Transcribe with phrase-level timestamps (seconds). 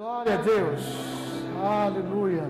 [0.00, 0.82] Glória a Deus.
[1.86, 2.44] Aleluia.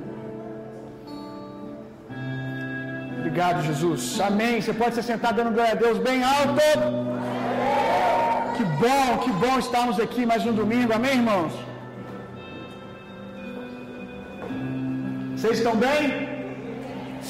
[3.19, 4.03] Obrigado, Jesus.
[4.27, 4.61] Amém.
[4.61, 6.61] Você pode se sentar dando glória a Deus bem alto.
[8.57, 10.93] Que bom, que bom estarmos aqui mais um domingo.
[10.99, 11.53] Amém, irmãos?
[15.35, 16.05] Vocês estão bem?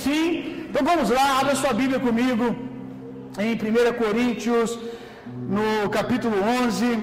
[0.03, 0.27] Sim?
[0.67, 2.45] Então vamos lá, abra sua Bíblia comigo
[3.47, 4.79] em 1 Coríntios,
[5.57, 7.03] no capítulo 11.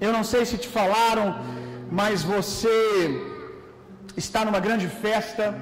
[0.00, 1.26] Eu não sei se te falaram,
[1.90, 2.76] mas você
[4.16, 5.54] está numa grande festa,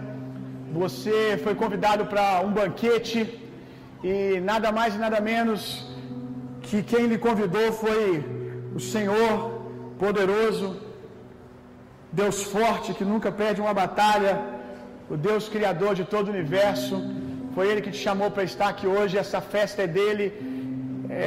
[0.73, 3.41] você foi convidado para um banquete.
[4.03, 5.61] E nada mais e nada menos
[6.63, 8.25] que quem lhe convidou foi
[8.75, 9.33] o Senhor
[9.99, 10.67] poderoso,
[12.13, 14.35] Deus forte que nunca perde uma batalha,
[15.09, 16.97] o Deus criador de todo o universo.
[17.55, 20.27] Foi ele que te chamou para estar aqui hoje, essa festa é dele,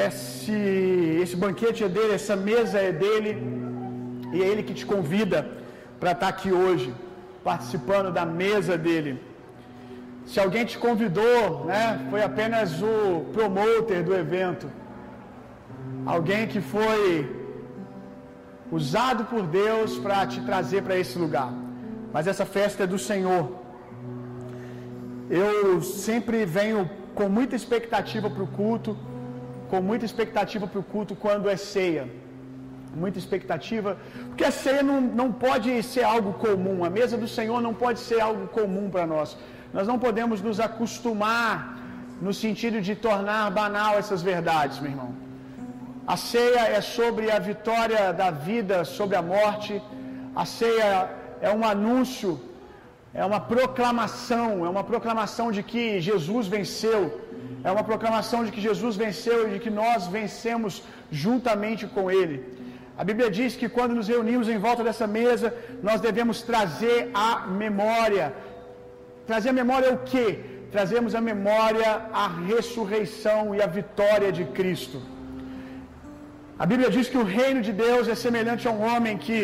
[0.08, 0.58] esse,
[1.24, 3.57] esse banquete é dele, essa mesa é dele,
[4.34, 5.50] e é ele que te convida
[6.00, 6.94] para estar aqui hoje,
[7.44, 9.22] participando da mesa dele.
[10.26, 14.70] Se alguém te convidou, né, foi apenas o promoter do evento,
[16.06, 17.04] alguém que foi
[18.72, 21.52] usado por Deus para te trazer para esse lugar.
[22.12, 23.52] Mas essa festa é do Senhor.
[25.30, 28.98] Eu sempre venho com muita expectativa para o culto,
[29.70, 32.10] com muita expectativa para o culto quando é ceia.
[33.04, 33.90] Muita expectativa,
[34.28, 38.00] porque a ceia não, não pode ser algo comum, a mesa do Senhor não pode
[38.08, 39.38] ser algo comum para nós.
[39.76, 41.52] Nós não podemos nos acostumar
[42.26, 45.12] no sentido de tornar banal essas verdades, meu irmão.
[46.16, 49.74] A ceia é sobre a vitória da vida sobre a morte.
[50.44, 50.92] A ceia
[51.48, 52.32] é um anúncio,
[53.14, 57.02] é uma proclamação, é uma proclamação de que Jesus venceu.
[57.68, 60.74] É uma proclamação de que Jesus venceu e de que nós vencemos
[61.12, 62.36] juntamente com Ele.
[63.02, 65.48] A Bíblia diz que quando nos reunimos em volta dessa mesa,
[65.88, 67.00] nós devemos trazer
[67.30, 67.32] a
[67.64, 68.28] memória.
[69.30, 70.28] Trazer a memória o quê?
[70.76, 71.90] Trazemos a memória
[72.24, 75.00] a ressurreição e a vitória de Cristo.
[76.64, 79.40] A Bíblia diz que o reino de Deus é semelhante a um homem que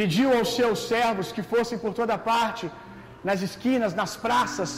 [0.00, 2.70] pediu aos seus servos que fossem por toda parte,
[3.28, 4.70] nas esquinas, nas praças,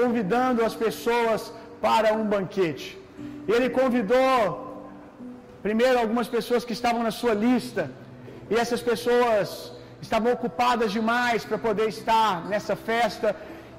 [0.00, 1.40] convidando as pessoas
[1.86, 2.86] para um banquete.
[3.54, 4.71] Ele convidou
[5.66, 7.82] primeiro algumas pessoas que estavam na sua lista,
[8.50, 9.48] e essas pessoas
[10.06, 13.28] estavam ocupadas demais para poder estar nessa festa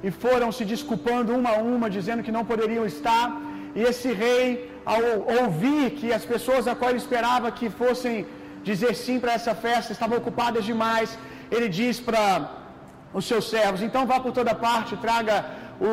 [0.06, 3.26] e foram se desculpando uma a uma, dizendo que não poderiam estar.
[3.78, 4.46] E esse rei,
[4.94, 5.02] ao
[5.42, 8.16] ouvir que as pessoas a qual ele esperava que fossem
[8.70, 11.10] dizer sim para essa festa estavam ocupadas demais,
[11.56, 12.24] ele diz para
[13.20, 15.38] os seus servos: então vá por toda parte, traga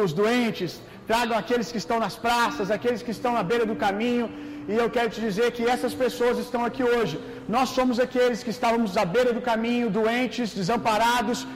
[0.01, 0.73] os doentes,
[1.11, 4.29] tragam aqueles que estão nas praças, aqueles que estão na beira do caminho.
[4.69, 7.19] E eu quero te dizer que essas pessoas estão aqui hoje.
[7.49, 11.47] Nós somos aqueles que estávamos à beira do caminho, doentes, desamparados.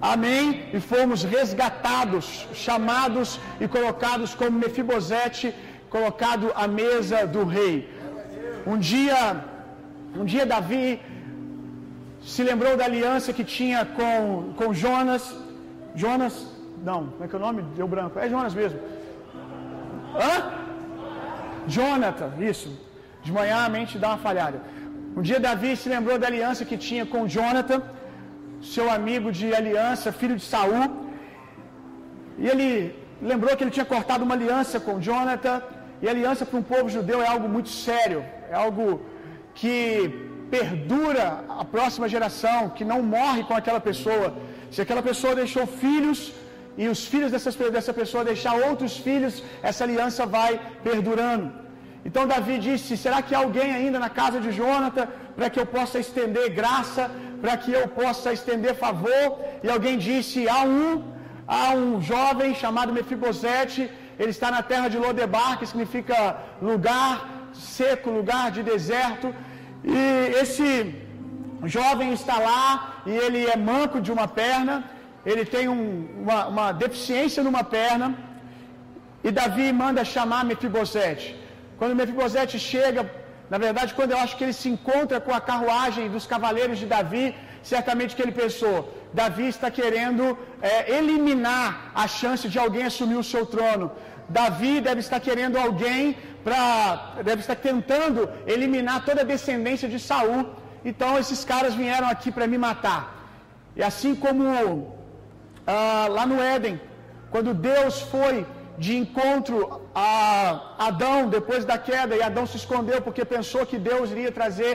[0.00, 0.68] Amém?
[0.72, 5.54] E fomos resgatados, chamados e colocados como Mefibosete,
[5.88, 7.88] colocado à mesa do rei.
[8.66, 9.44] Um dia,
[10.16, 11.00] um dia Davi
[12.24, 15.34] se lembrou da aliança que tinha com, com Jonas.
[15.94, 16.34] Jonas,
[16.82, 17.62] não, como é que é o nome?
[17.76, 18.18] Deu branco.
[18.18, 18.78] É Jonas mesmo.
[20.16, 20.53] Hã?
[21.66, 22.70] Jonathan, isso.
[23.22, 24.58] De manhã a mente dá uma falhada.
[25.16, 27.80] Um dia Davi se lembrou da aliança que tinha com Jonathan,
[28.74, 30.84] seu amigo de aliança, filho de Saul.
[32.38, 32.68] E ele
[33.30, 35.62] lembrou que ele tinha cortado uma aliança com Jonathan.
[36.02, 38.20] E aliança para um povo judeu é algo muito sério,
[38.50, 39.00] é algo
[39.54, 39.74] que
[40.50, 44.26] perdura a próxima geração, que não morre com aquela pessoa.
[44.70, 46.18] Se aquela pessoa deixou filhos
[46.76, 50.52] e os filhos dessas, dessa pessoa deixar outros filhos, essa aliança vai
[50.82, 51.46] perdurando.
[52.06, 55.66] Então Davi disse: será que há alguém ainda na casa de Jonathan para que eu
[55.76, 57.10] possa estender graça,
[57.42, 59.26] para que eu possa estender favor?
[59.62, 60.90] E alguém disse: há um,
[61.46, 63.82] há um jovem chamado Mefibosete,
[64.18, 66.16] ele está na terra de Lodebar, que significa
[66.70, 67.12] lugar
[67.54, 69.34] seco, lugar de deserto.
[69.84, 70.02] E
[70.42, 70.68] esse
[71.76, 74.84] jovem está lá e ele é manco de uma perna,
[75.30, 75.82] ele tem um,
[76.22, 78.08] uma, uma deficiência numa perna.
[79.26, 81.28] E Davi manda chamar Mefibosete.
[81.78, 83.02] Quando Mefibosete chega,
[83.52, 86.86] na verdade, quando eu acho que ele se encontra com a carruagem dos cavaleiros de
[86.94, 87.24] Davi,
[87.72, 88.76] certamente que ele pensou:
[89.20, 90.24] Davi está querendo
[90.70, 91.68] é, eliminar
[92.02, 93.86] a chance de alguém assumir o seu trono.
[94.28, 98.20] Davi deve estar querendo alguém para, deve estar tentando
[98.54, 100.40] eliminar toda a descendência de Saul.
[100.90, 103.02] Então esses caras vieram aqui para me matar.
[103.76, 104.44] E assim como
[105.66, 106.80] ah, lá no Éden,
[107.30, 108.46] quando Deus foi
[108.76, 109.58] de encontro
[109.94, 114.72] a Adão depois da queda, e Adão se escondeu porque pensou que Deus iria trazer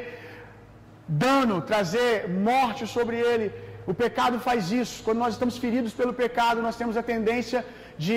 [1.07, 3.51] dano, trazer morte sobre ele.
[3.91, 5.03] O pecado faz isso.
[5.03, 7.65] Quando nós estamos feridos pelo pecado, nós temos a tendência
[7.97, 8.15] de,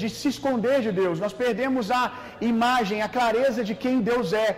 [0.00, 1.20] de se esconder de Deus.
[1.24, 4.48] Nós perdemos a imagem, a clareza de quem Deus é.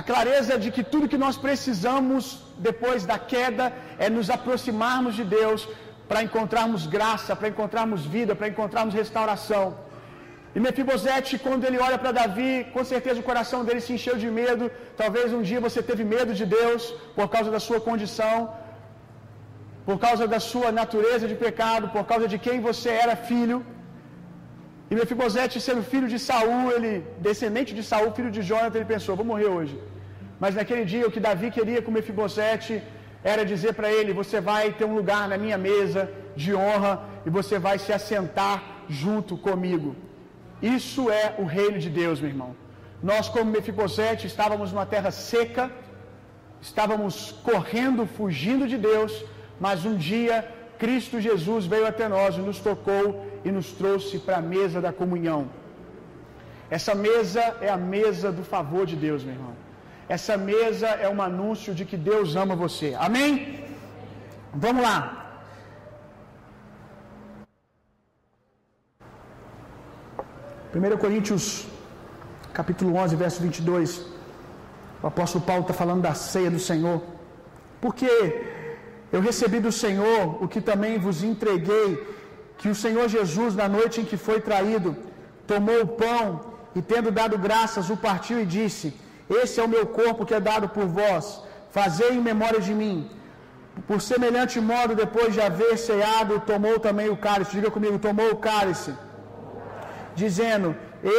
[0.00, 2.24] A clareza de que tudo que nós precisamos
[2.56, 5.68] depois da queda é nos aproximarmos de Deus
[6.10, 9.64] para encontrarmos graça, para encontrarmos vida, para encontrarmos restauração.
[10.54, 14.28] E Mefibosete, quando ele olha para Davi, com certeza o coração dele se encheu de
[14.40, 14.64] medo.
[15.02, 16.82] Talvez um dia você teve medo de Deus
[17.18, 18.36] por causa da sua condição,
[19.88, 23.58] por causa da sua natureza de pecado, por causa de quem você era filho.
[24.90, 26.92] E Mefibosete, sendo filho de Saul, ele
[27.28, 29.76] descendente de Saul, filho de Jonathan, ele pensou: vou morrer hoje.
[30.42, 32.74] Mas naquele dia o que Davi queria com Mefibosete
[33.22, 37.30] era dizer para ele: você vai ter um lugar na minha mesa de honra e
[37.30, 39.94] você vai se assentar junto comigo.
[40.62, 42.54] Isso é o reino de Deus, meu irmão.
[43.02, 45.70] Nós, como Mefibosete, estávamos numa terra seca,
[46.60, 49.24] estávamos correndo, fugindo de Deus,
[49.58, 50.46] mas um dia
[50.78, 55.48] Cristo Jesus veio até nós nos tocou e nos trouxe para a mesa da comunhão.
[56.70, 59.54] Essa mesa é a mesa do favor de Deus, meu irmão.
[60.16, 62.88] Essa mesa é um anúncio de que Deus ama você.
[63.06, 63.30] Amém?
[64.64, 64.96] Vamos lá.
[70.74, 71.44] 1 Coríntios,
[72.58, 73.90] capítulo 11, verso 22.
[75.02, 76.98] O apóstolo Paulo está falando da ceia do Senhor.
[77.84, 78.10] Porque
[79.12, 81.90] eu recebi do Senhor o que também vos entreguei,
[82.58, 84.90] que o Senhor Jesus, na noite em que foi traído,
[85.52, 86.24] tomou o pão
[86.74, 88.88] e, tendo dado graças, o partiu e disse:
[89.42, 91.26] Esse é o meu corpo que é dado por vós,
[91.78, 92.98] fazei em memória de mim.
[93.88, 97.56] Por semelhante modo, depois de haver ceado, tomou também o cálice.
[97.58, 98.92] Diga comigo, tomou o cálice
[100.22, 100.68] dizendo: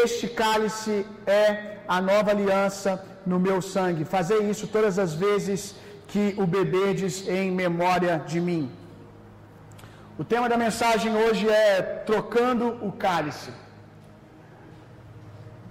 [0.04, 2.92] Este cálice é a nova aliança
[3.32, 4.12] no meu sangue.
[4.18, 5.76] Fazei isso todas as vezes
[6.12, 8.64] que o bebedes em memória de mim.
[10.22, 13.52] O tema da mensagem hoje é trocando o cálice.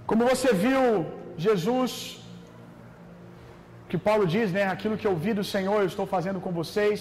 [0.09, 1.05] Como você viu,
[1.37, 2.20] Jesus,
[3.91, 6.99] que Paulo diz, né, aquilo que eu vi do Senhor, eu estou fazendo com vocês.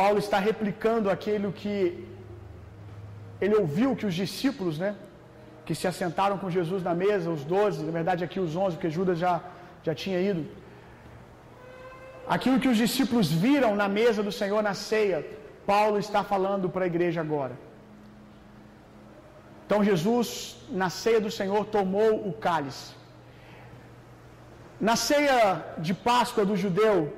[0.00, 1.76] Paulo está replicando aquilo que
[3.44, 4.90] ele ouviu que os discípulos, né,
[5.64, 8.90] que se assentaram com Jesus na mesa, os doze, na verdade aqui os onze, porque
[8.98, 9.34] Judas já,
[9.86, 10.42] já tinha ido.
[12.36, 15.18] Aquilo que os discípulos viram na mesa do Senhor na ceia,
[15.72, 17.56] Paulo está falando para a igreja agora.
[19.64, 20.28] Então Jesus,
[20.82, 22.99] na ceia do Senhor, tomou o cálice.
[24.80, 27.12] Na ceia de Páscoa do judeu,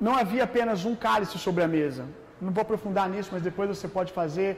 [0.00, 2.04] não havia apenas um cálice sobre a mesa.
[2.40, 4.50] Não vou aprofundar nisso, mas depois você pode fazer,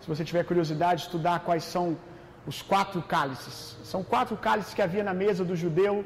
[0.00, 1.96] se você tiver curiosidade, estudar quais são
[2.44, 3.76] os quatro cálices.
[3.84, 6.04] São quatro cálices que havia na mesa do judeu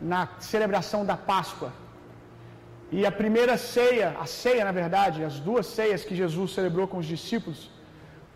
[0.00, 1.70] na celebração da Páscoa.
[2.90, 6.98] E a primeira ceia, a ceia na verdade, as duas ceias que Jesus celebrou com
[6.98, 7.70] os discípulos,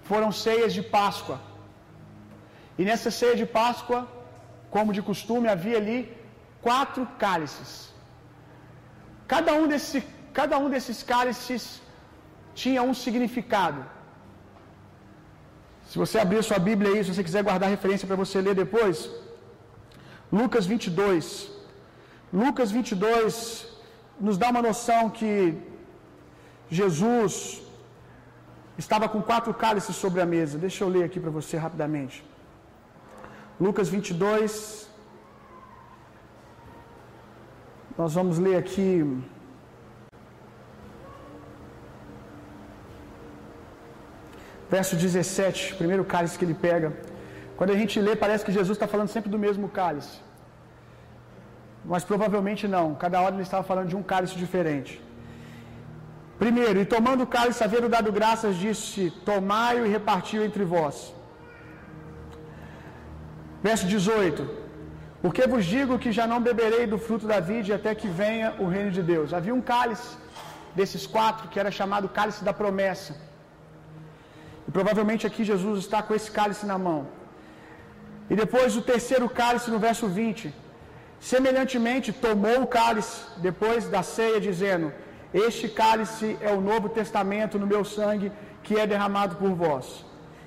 [0.02, 1.40] foram ceias de Páscoa.
[2.78, 4.06] E nessa ceia de Páscoa,
[4.70, 6.19] como de costume, havia ali
[6.66, 7.70] quatro cálices.
[9.32, 9.98] Cada um, desse,
[10.40, 11.62] cada um desses cálices
[12.62, 13.80] tinha um significado.
[15.90, 18.96] Se você abrir sua Bíblia aí, se você quiser guardar referência para você ler depois,
[20.40, 21.24] Lucas 22.
[22.42, 23.34] Lucas 22
[24.26, 25.32] nos dá uma noção que
[26.78, 27.62] Jesus
[28.82, 30.62] estava com quatro cálices sobre a mesa.
[30.66, 32.18] Deixa eu ler aqui para você rapidamente.
[33.60, 34.89] Lucas 22.
[37.98, 39.04] Nós vamos ler aqui
[44.70, 46.92] verso 17, primeiro cálice que ele pega.
[47.56, 50.16] Quando a gente lê, parece que Jesus está falando sempre do mesmo cálice.
[51.84, 52.94] Mas provavelmente não.
[52.94, 54.92] Cada hora ele estava falando de um cálice diferente.
[56.38, 61.12] Primeiro, e tomando o cálice, havendo dado graças, disse: Tomai-o e repartiu entre vós.
[63.62, 64.59] Verso 18:
[65.22, 68.66] Porque vos digo que já não beberei do fruto da vide até que venha o
[68.74, 69.34] reino de Deus.
[69.38, 70.10] Havia um cálice
[70.78, 73.12] desses quatro que era chamado cálice da promessa.
[74.66, 77.00] E provavelmente aqui Jesus está com esse cálice na mão.
[78.30, 80.54] E depois o terceiro cálice no verso 20.
[81.30, 83.16] Semelhantemente, tomou o cálice
[83.48, 84.86] depois da ceia, dizendo:
[85.46, 89.86] Este cálice é o novo testamento no meu sangue que é derramado por vós.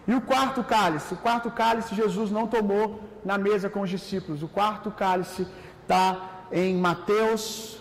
[0.07, 1.13] E o quarto cálice?
[1.13, 4.43] O quarto cálice Jesus não tomou na mesa com os discípulos.
[4.43, 5.47] O quarto cálice
[5.81, 7.79] está em Mateus,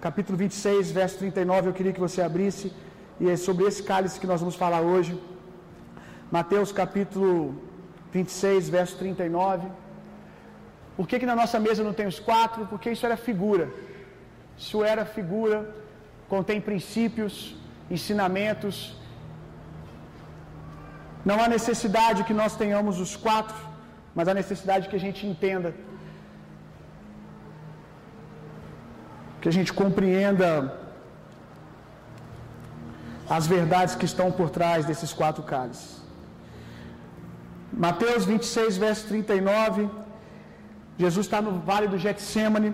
[0.00, 1.68] capítulo 26, verso 39.
[1.68, 2.72] Eu queria que você abrisse.
[3.20, 5.20] E é sobre esse cálice que nós vamos falar hoje.
[6.30, 7.54] Mateus capítulo
[8.12, 9.68] 26, verso 39.
[10.96, 12.66] Por que, que na nossa mesa não tem os quatro?
[12.66, 13.68] Porque isso era figura.
[14.56, 15.74] Isso era figura,
[16.28, 17.56] contém princípios,
[17.90, 18.96] ensinamentos.
[21.28, 23.56] Não há necessidade que nós tenhamos os quatro,
[24.14, 25.74] mas há necessidade que a gente entenda.
[29.40, 30.48] Que a gente compreenda
[33.36, 36.04] as verdades que estão por trás desses quatro cálices.
[37.86, 39.88] Mateus 26, verso 39.
[41.02, 42.72] Jesus está no vale do Getsemane.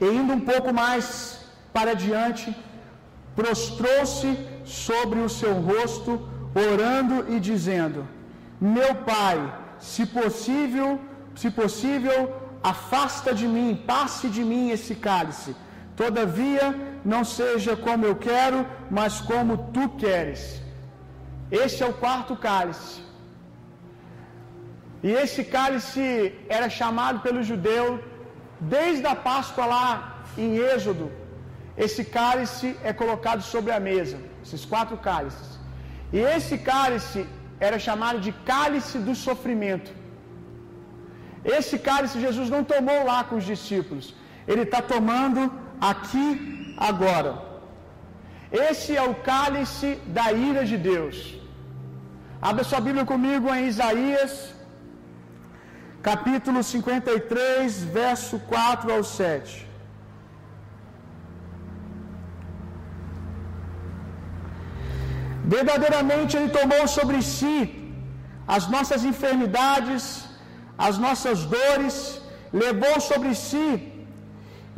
[0.00, 1.06] E indo um pouco mais
[1.72, 2.46] para diante,
[3.36, 4.30] prostrou-se
[4.64, 8.06] sobre o seu rosto, orando e dizendo:
[8.60, 9.38] Meu Pai,
[9.78, 11.00] se possível,
[11.34, 12.18] se possível,
[12.62, 15.56] afasta de mim, passe de mim esse cálice.
[15.96, 16.66] Todavia,
[17.04, 20.62] não seja como eu quero, mas como tu queres.
[21.50, 23.02] Esse é o quarto cálice.
[25.02, 28.02] E esse cálice era chamado pelo judeu
[28.60, 31.10] desde a Páscoa lá em Êxodo.
[31.76, 35.61] Esse cálice é colocado sobre a mesa, esses quatro cálices.
[36.12, 37.20] E esse cálice
[37.66, 39.90] era chamado de cálice do sofrimento.
[41.56, 44.14] Esse cálice Jesus não tomou lá com os discípulos,
[44.46, 45.42] ele está tomando
[45.92, 46.28] aqui
[46.90, 47.32] agora.
[48.68, 49.88] Esse é o cálice
[50.18, 51.16] da ira de Deus.
[52.50, 54.32] Abra sua Bíblia comigo em Isaías,
[56.10, 59.71] capítulo 53, verso 4 ao 7.
[65.44, 67.56] Verdadeiramente Ele tomou sobre si
[68.46, 70.24] as nossas enfermidades,
[70.76, 72.20] as nossas dores,
[72.52, 73.92] levou sobre si,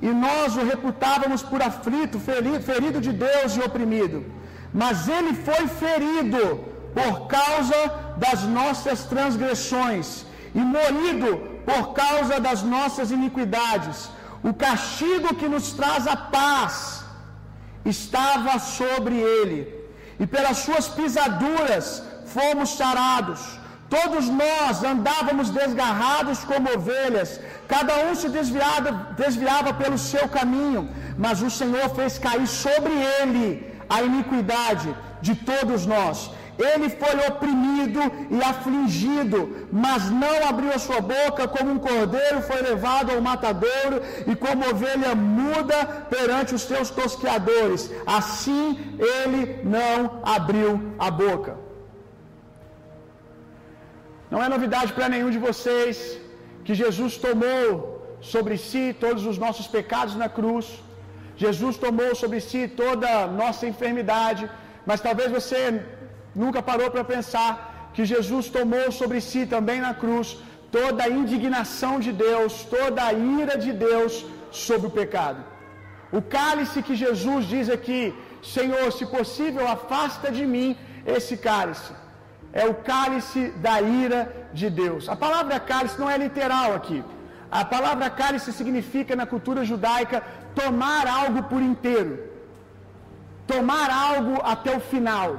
[0.02, 4.24] e nós o reputávamos por aflito, ferido de Deus e oprimido.
[4.72, 6.42] Mas Ele foi ferido
[6.94, 7.78] por causa
[8.16, 11.30] das nossas transgressões e moído
[11.64, 14.10] por causa das nossas iniquidades.
[14.42, 17.04] O castigo que nos traz a paz
[17.84, 19.60] estava sobre ele,
[20.18, 23.40] e pelas suas pisaduras fomos sarados.
[23.88, 30.82] Todos nós andávamos desgarrados como ovelhas, cada um se desviava, desviava pelo seu caminho,
[31.24, 34.88] mas o Senhor fez cair sobre ele a iniquidade
[35.20, 36.30] de todos nós.
[36.58, 39.40] Ele foi oprimido e afligido,
[39.72, 44.68] mas não abriu a sua boca, como um cordeiro foi levado ao matadouro, e como
[44.70, 45.78] ovelha muda
[46.14, 47.90] perante os seus tosqueadores.
[48.06, 51.56] Assim ele não abriu a boca.
[54.30, 55.96] Não é novidade para nenhum de vocês
[56.64, 57.68] que Jesus tomou
[58.20, 60.66] sobre si todos os nossos pecados na cruz.
[61.36, 64.48] Jesus tomou sobre si toda a nossa enfermidade,
[64.86, 65.82] mas talvez você
[66.42, 70.28] nunca parou para pensar que Jesus tomou sobre si também na cruz
[70.76, 74.12] toda a indignação de Deus, toda a ira de Deus
[74.50, 75.40] sobre o pecado.
[76.18, 78.02] O cálice que Jesus diz aqui,
[78.56, 80.76] Senhor, se possível, afasta de mim
[81.16, 81.92] esse cálice.
[82.52, 84.20] É o cálice da ira
[84.52, 85.08] de Deus.
[85.14, 87.02] A palavra cálice não é literal aqui.
[87.50, 90.22] A palavra cálice significa na cultura judaica
[90.54, 92.14] tomar algo por inteiro.
[93.46, 95.30] Tomar algo até o final.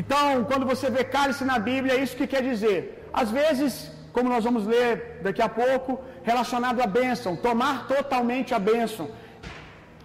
[0.00, 2.78] Então, quando você vê cálice na Bíblia, é isso que quer dizer.
[3.22, 3.72] Às vezes,
[4.14, 5.90] como nós vamos ler daqui a pouco,
[6.30, 9.06] relacionado à bênção, tomar totalmente a bênção,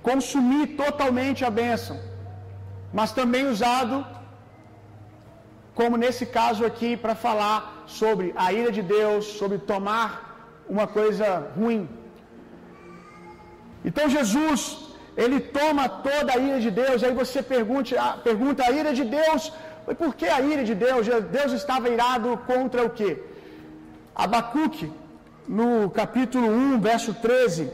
[0.09, 1.97] consumir totalmente a bênção,
[2.97, 3.95] mas também usado,
[5.79, 7.57] como nesse caso aqui, para falar
[7.99, 10.07] sobre a ira de Deus, sobre tomar
[10.75, 11.27] uma coisa
[11.57, 11.81] ruim.
[13.89, 14.61] Então, Jesus,
[15.23, 17.95] ele toma toda a ira de Deus, aí você pergunta,
[18.29, 19.51] pergunta a ira de Deus
[19.95, 21.07] por que a ira de Deus?
[21.31, 23.23] Deus estava irado contra o quê?
[24.13, 24.91] Abacuque,
[25.47, 27.71] no capítulo 1, verso 13,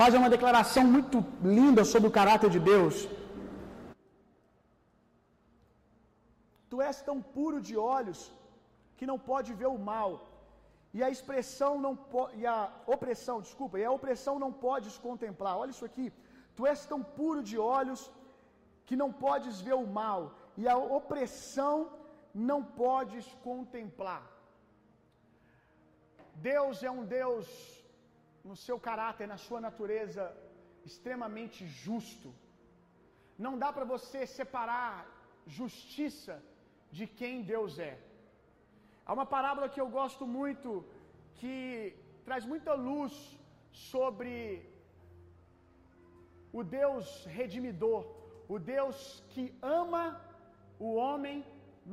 [0.00, 3.08] faz uma declaração muito linda sobre o caráter de Deus.
[6.68, 8.20] Tu és tão puro de olhos
[8.96, 10.10] que não pode ver o mal,
[10.94, 11.94] e a expressão não
[12.40, 15.56] e a opressão, desculpa, e a opressão não podes contemplar.
[15.62, 16.12] Olha isso aqui.
[16.56, 18.10] Tu és tão puro de olhos
[18.86, 20.20] que não podes ver o mal,
[20.56, 21.90] e a opressão
[22.34, 24.22] não podes contemplar.
[26.34, 27.46] Deus é um Deus
[28.44, 30.34] no seu caráter, na sua natureza,
[30.84, 32.34] extremamente justo.
[33.38, 35.06] Não dá para você separar
[35.46, 36.42] justiça
[36.90, 37.98] de quem Deus é.
[39.04, 40.84] Há uma parábola que eu gosto muito,
[41.34, 43.12] que traz muita luz
[43.72, 44.68] sobre
[46.52, 48.06] o Deus redimidor,
[48.48, 50.20] o Deus que ama
[50.86, 51.36] o homem,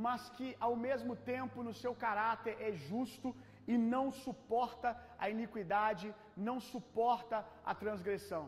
[0.06, 3.30] mas que ao mesmo tempo no seu caráter é justo
[3.72, 4.90] e não suporta
[5.24, 6.08] a iniquidade,
[6.48, 7.38] não suporta
[7.72, 8.46] a transgressão.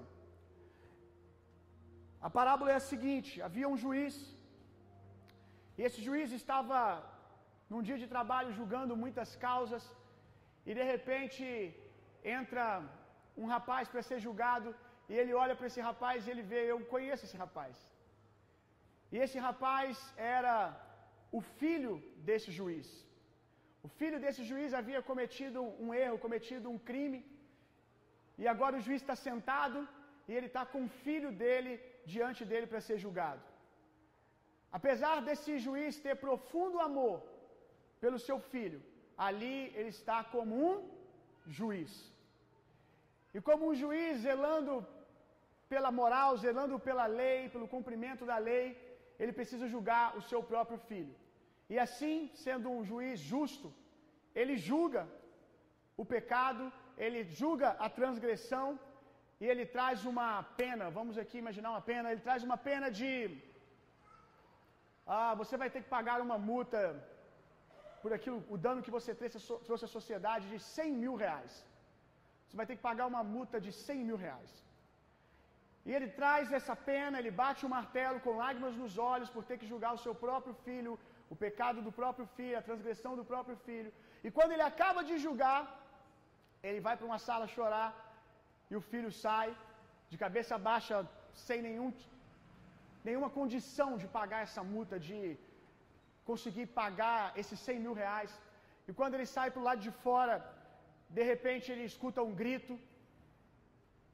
[2.28, 4.16] A parábola é a seguinte: havia um juiz,
[5.78, 6.78] e esse juiz estava
[7.72, 9.84] num dia de trabalho julgando muitas causas,
[10.70, 11.46] e de repente
[12.40, 12.66] entra
[13.42, 14.70] um rapaz para ser julgado,
[15.10, 17.76] e ele olha para esse rapaz e ele vê, eu conheço esse rapaz.
[19.12, 19.94] E esse rapaz
[20.38, 20.56] era
[21.38, 21.94] o filho
[22.30, 22.88] desse juiz.
[23.88, 27.20] O filho desse juiz havia cometido um erro, cometido um crime,
[28.42, 29.80] e agora o juiz está sentado
[30.28, 31.74] e ele está com o filho dele
[32.14, 33.44] diante dele para ser julgado.
[34.78, 37.18] Apesar desse juiz ter profundo amor
[38.04, 38.80] pelo seu filho,
[39.28, 40.76] ali ele está como um
[41.58, 41.92] juiz.
[43.36, 44.74] E como um juiz zelando
[45.72, 48.66] pela moral, zelando pela lei, pelo cumprimento da lei,
[49.22, 51.16] ele precisa julgar o seu próprio filho.
[51.74, 53.68] E assim, sendo um juiz justo,
[54.40, 55.04] ele julga
[56.02, 56.64] o pecado,
[57.06, 58.68] ele julga a transgressão
[59.42, 60.30] e ele traz uma
[60.62, 63.12] pena, vamos aqui imaginar uma pena, ele traz uma pena de.
[65.16, 66.82] Ah, você vai ter que pagar uma multa
[68.02, 69.12] por aquilo, o dano que você
[69.68, 71.54] trouxe à sociedade de 100 mil reais.
[72.46, 74.52] Você vai ter que pagar uma multa de 100 mil reais.
[75.88, 79.58] E ele traz essa pena, ele bate o martelo com lágrimas nos olhos por ter
[79.62, 80.94] que julgar o seu próprio filho,
[81.34, 83.92] o pecado do próprio filho, a transgressão do próprio filho.
[84.26, 85.60] E quando ele acaba de julgar,
[86.68, 87.90] ele vai para uma sala chorar
[88.72, 89.50] e o filho sai
[90.12, 90.96] de cabeça baixa,
[91.48, 91.90] sem nenhum,
[93.08, 95.20] nenhuma condição de pagar essa multa, de
[96.30, 98.32] conseguir pagar esses 100 mil reais.
[98.90, 100.36] E quando ele sai para o lado de fora,
[101.18, 102.74] de repente ele escuta um grito.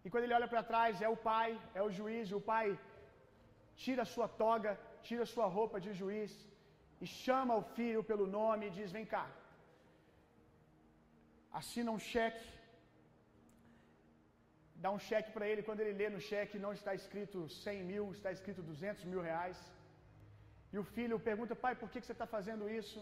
[0.07, 1.49] E quando ele olha para trás, é o pai,
[1.79, 2.67] é o juiz, o pai
[3.83, 4.71] tira a sua toga,
[5.07, 6.31] tira a sua roupa de juiz
[7.03, 9.25] e chama o filho pelo nome e diz: Vem cá.
[11.59, 12.47] Assina um cheque.
[14.83, 15.67] Dá um cheque para ele.
[15.67, 19.59] Quando ele lê no cheque, não está escrito 100 mil, está escrito 200 mil reais.
[20.73, 23.01] E o filho pergunta: Pai, por que, que você está fazendo isso?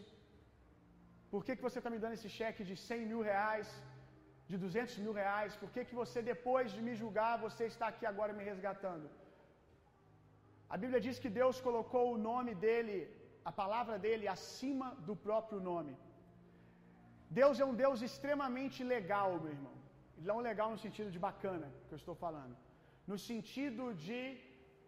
[1.33, 3.69] Por que, que você está me dando esse cheque de 100 mil reais?
[4.49, 5.55] De 200 mil reais?
[5.61, 9.07] Por que, que você, depois de me julgar, você está aqui agora me resgatando?
[10.73, 12.97] A Bíblia diz que Deus colocou o nome dele,
[13.49, 15.95] a palavra dele, acima do próprio nome.
[17.39, 19.75] Deus é um Deus extremamente legal, meu irmão.
[20.29, 22.55] Não legal no sentido de bacana, que eu estou falando.
[23.11, 24.21] No sentido de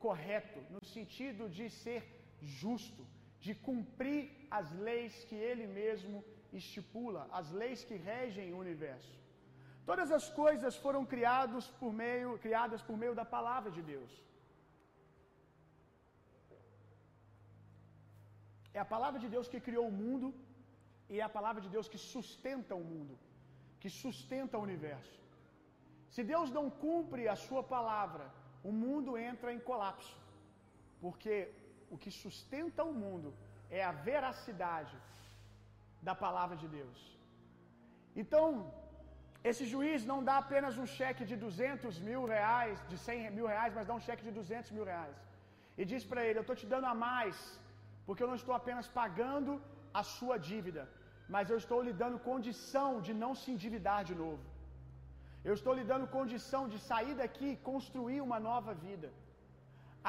[0.06, 2.02] correto, no sentido de ser
[2.62, 3.04] justo,
[3.46, 9.17] de cumprir as leis que ele mesmo estipula, as leis que regem o universo.
[9.89, 14.12] Todas as coisas foram criadas por meio, criadas por meio da palavra de Deus.
[18.78, 20.28] É a palavra de Deus que criou o mundo
[21.12, 23.15] e é a palavra de Deus que sustenta o mundo,
[23.82, 25.17] que sustenta o universo.
[26.15, 28.26] Se Deus não cumpre a sua palavra,
[28.69, 30.15] o mundo entra em colapso.
[31.04, 31.36] Porque
[31.93, 33.30] o que sustenta o mundo
[33.80, 34.97] é a veracidade
[36.08, 37.00] da palavra de Deus.
[38.21, 38.47] Então,
[39.52, 43.72] esse juiz não dá apenas um cheque de 200 mil reais, de 100 mil reais,
[43.78, 45.18] mas dá um cheque de 200 mil reais.
[45.80, 47.38] E diz para ele: Eu estou te dando a mais,
[48.06, 49.54] porque eu não estou apenas pagando
[50.00, 50.84] a sua dívida,
[51.36, 54.44] mas eu estou lhe dando condição de não se endividar de novo.
[55.48, 59.10] Eu estou lhe dando condição de sair daqui e construir uma nova vida.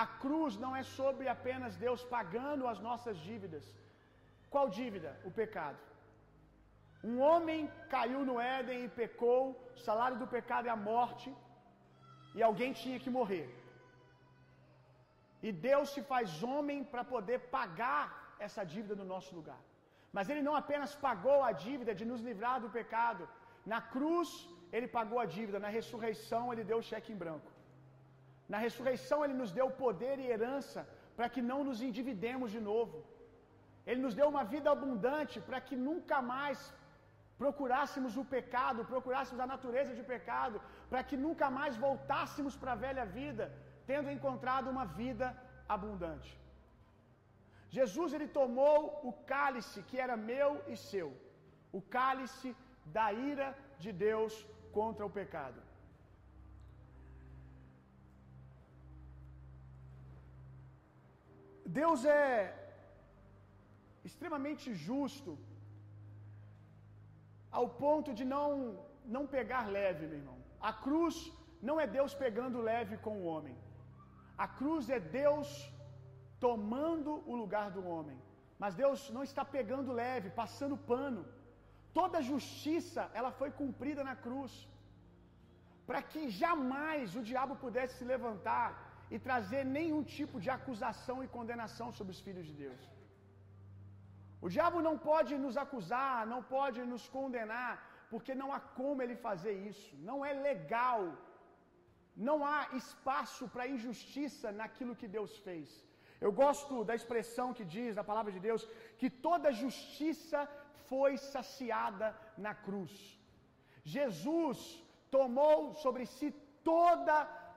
[0.04, 3.64] A cruz não é sobre apenas Deus pagando as nossas dívidas.
[4.52, 5.10] Qual dívida?
[5.28, 5.78] O pecado.
[7.02, 9.42] Um homem caiu no Éden e pecou,
[9.76, 11.28] o salário do pecado é a morte,
[12.34, 13.46] e alguém tinha que morrer.
[15.46, 18.04] E Deus se faz homem para poder pagar
[18.46, 19.60] essa dívida no nosso lugar.
[20.12, 23.28] Mas Ele não apenas pagou a dívida de nos livrar do pecado,
[23.72, 24.30] na cruz
[24.72, 27.50] Ele pagou a dívida, na ressurreição Ele deu o cheque em branco.
[28.48, 30.80] Na ressurreição Ele nos deu poder e herança
[31.16, 32.98] para que não nos endividemos de novo.
[33.88, 36.58] Ele nos deu uma vida abundante para que nunca mais
[37.42, 40.56] procurássemos o pecado, procurássemos a natureza de pecado,
[40.90, 43.46] para que nunca mais voltássemos para a velha vida,
[43.90, 45.28] tendo encontrado uma vida
[45.76, 46.32] abundante.
[47.76, 51.08] Jesus ele tomou o cálice que era meu e seu,
[51.78, 52.50] o cálice
[52.96, 53.48] da ira
[53.84, 54.34] de Deus
[54.78, 55.60] contra o pecado.
[61.80, 62.24] Deus é
[64.08, 65.30] extremamente justo
[67.50, 68.48] ao ponto de não
[69.16, 70.38] não pegar leve, meu irmão.
[70.70, 71.16] A cruz
[71.68, 73.56] não é Deus pegando leve com o homem.
[74.36, 75.48] A cruz é Deus
[76.46, 78.18] tomando o lugar do homem.
[78.62, 81.22] Mas Deus não está pegando leve, passando pano,
[81.98, 84.52] Toda justiça, ela foi cumprida na cruz.
[85.88, 88.66] Para que jamais o diabo pudesse se levantar
[89.14, 92.82] e trazer nenhum tipo de acusação e condenação sobre os filhos de Deus.
[94.46, 97.72] O diabo não pode nos acusar, não pode nos condenar,
[98.10, 99.90] porque não há como ele fazer isso.
[100.08, 101.00] Não é legal.
[102.28, 105.68] Não há espaço para injustiça naquilo que Deus fez.
[106.24, 108.62] Eu gosto da expressão que diz na palavra de Deus
[109.00, 110.40] que toda justiça
[110.88, 112.06] foi saciada
[112.46, 112.94] na cruz.
[113.96, 114.58] Jesus
[115.16, 116.28] tomou sobre si
[116.72, 117.14] toda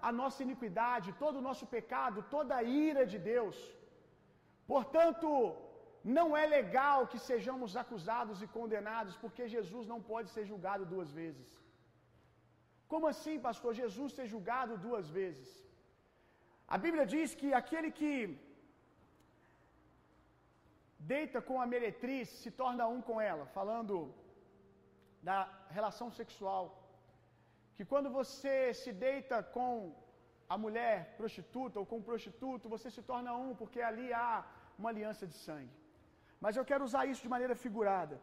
[0.10, 3.58] a nossa iniquidade, todo o nosso pecado, toda a ira de Deus.
[4.74, 5.30] Portanto,
[6.04, 11.12] não é legal que sejamos acusados e condenados, porque Jesus não pode ser julgado duas
[11.12, 11.50] vezes.
[12.92, 13.74] Como assim, pastor?
[13.82, 15.50] Jesus ser julgado duas vezes?
[16.68, 18.14] A Bíblia diz que aquele que
[21.14, 23.96] deita com a meretriz se torna um com ela, falando
[25.30, 25.40] da
[25.78, 26.64] relação sexual.
[27.76, 29.72] Que quando você se deita com
[30.54, 34.32] a mulher prostituta ou com o prostituto, você se torna um, porque ali há
[34.80, 35.81] uma aliança de sangue.
[36.44, 38.16] Mas eu quero usar isso de maneira figurada,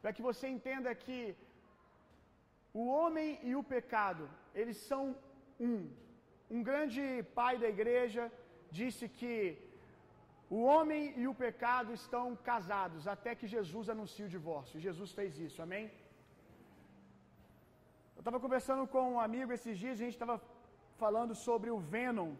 [0.00, 1.18] para que você entenda que
[2.80, 4.24] o homem e o pecado,
[4.60, 5.02] eles são
[5.68, 5.76] um.
[6.56, 7.04] Um grande
[7.38, 8.24] pai da igreja
[8.78, 9.34] disse que
[10.56, 14.84] o homem e o pecado estão casados até que Jesus anuncie o divórcio.
[14.88, 15.84] Jesus fez isso, amém?
[18.16, 20.36] Eu estava conversando com um amigo esses dias, a gente estava
[21.02, 22.32] falando sobre o Venom.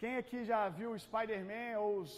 [0.00, 2.12] Quem aqui já viu o Spider-Man ou os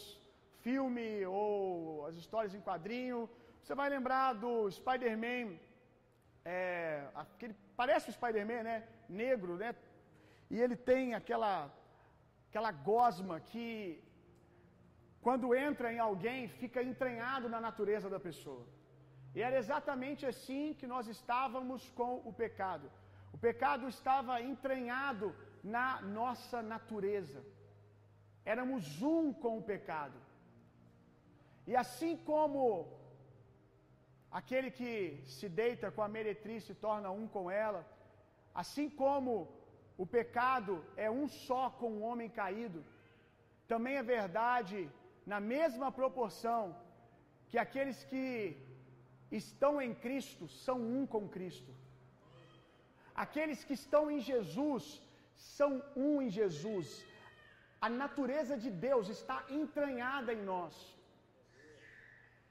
[0.66, 1.08] filme
[1.40, 3.18] ou as histórias em quadrinho?
[3.62, 5.46] Você vai lembrar do Spider-Man,
[6.44, 6.58] é,
[7.22, 8.76] aquele, parece o Spider-Man, né?
[9.22, 9.70] Negro, né?
[10.54, 11.52] E ele tem aquela,
[12.48, 13.64] aquela gosma que
[15.26, 18.64] quando entra em alguém, fica entranhado na natureza da pessoa.
[19.36, 22.86] E era exatamente assim que nós estávamos com o pecado.
[23.36, 25.28] O pecado estava entranhado
[25.76, 27.40] na nossa natureza.
[28.44, 30.25] Éramos um com o pecado.
[31.66, 32.62] E assim como
[34.30, 34.92] aquele que
[35.36, 37.84] se deita com a meretriz se torna um com ela,
[38.54, 39.32] assim como
[39.98, 42.84] o pecado é um só com o homem caído,
[43.66, 44.90] também é verdade
[45.26, 46.76] na mesma proporção
[47.48, 48.56] que aqueles que
[49.30, 51.72] estão em Cristo são um com Cristo.
[53.14, 55.02] Aqueles que estão em Jesus
[55.34, 57.04] são um em Jesus.
[57.80, 60.95] A natureza de Deus está entranhada em nós.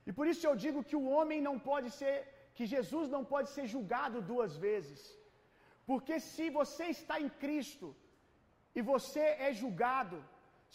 [0.08, 2.18] E por isso eu digo que o homem não pode ser,
[2.58, 5.02] que Jesus não pode ser julgado duas vezes.
[5.89, 7.88] Porque se você está em Cristo
[8.78, 10.18] e você é julgado,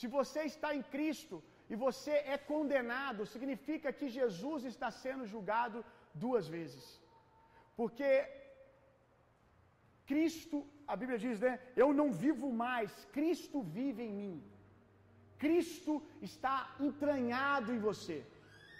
[0.00, 1.36] se você está em Cristo
[1.68, 5.84] e você é condenado, significa que Jesus está sendo julgado
[6.24, 6.84] duas vezes.
[7.76, 8.10] Porque
[10.10, 10.56] Cristo,
[10.92, 11.52] a Bíblia diz, né?
[11.82, 14.36] Eu não vivo mais, Cristo vive em mim.
[15.38, 16.54] Cristo está
[16.88, 18.18] entranhado em você.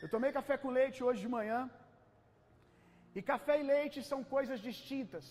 [0.03, 1.59] Eu tomei café com leite hoje de manhã.
[3.15, 5.25] E café e leite são coisas distintas.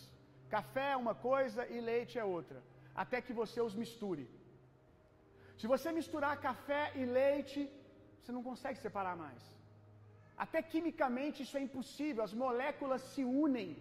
[0.56, 2.60] Café é uma coisa e leite é outra.
[3.04, 4.26] Até que você os misture.
[5.60, 7.60] Se você misturar café e leite,
[8.20, 9.42] você não consegue separar mais.
[10.46, 13.72] Até quimicamente isso é impossível, as moléculas se unem.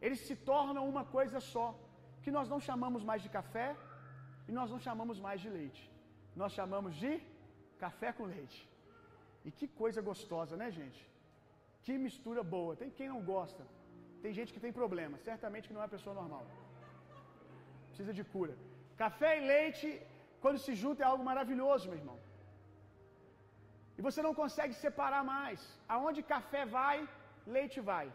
[0.00, 1.66] Eles se tornam uma coisa só,
[2.22, 3.68] que nós não chamamos mais de café
[4.48, 5.82] e nós não chamamos mais de leite.
[6.34, 7.12] Nós chamamos de
[7.78, 8.71] café com leite.
[9.46, 11.00] E que coisa gostosa, né, gente?
[11.84, 12.72] Que mistura boa.
[12.80, 13.62] Tem quem não gosta.
[14.22, 15.16] Tem gente que tem problema.
[15.28, 16.44] Certamente que não é pessoa normal.
[17.88, 18.54] Precisa de cura.
[19.02, 19.88] Café e leite
[20.42, 22.18] quando se junta é algo maravilhoso, meu irmão.
[23.98, 25.60] E você não consegue separar mais.
[25.94, 26.96] Aonde café vai,
[27.56, 28.06] leite vai.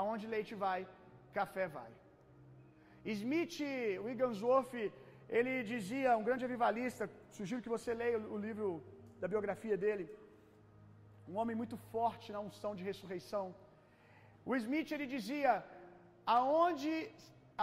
[0.00, 0.80] Aonde leite vai,
[1.38, 1.90] café vai.
[3.04, 3.58] Smith
[4.04, 4.74] Wigglesworth,
[5.36, 7.04] ele dizia, um grande avivalista,
[7.38, 8.68] sugiro que você leia o livro
[9.20, 10.04] da biografia dele,
[11.30, 13.44] um homem muito forte na unção de ressurreição.
[14.50, 15.52] O Smith ele dizia:
[16.38, 16.92] aonde,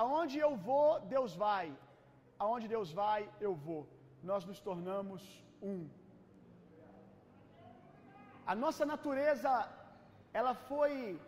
[0.02, 1.66] aonde eu vou, Deus vai
[2.44, 3.82] aonde Deus vai, eu vou.
[4.32, 5.22] Nós nos tornamos
[5.62, 5.80] um.
[8.52, 9.52] A nossa natureza,
[10.40, 11.20] ela foi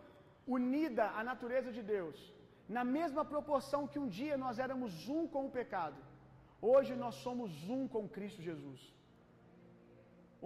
[0.46, 2.16] unida à natureza de Deus,
[2.76, 6.00] na mesma proporção que um dia nós éramos um com o pecado.
[6.60, 8.80] Hoje nós somos um com Cristo Jesus.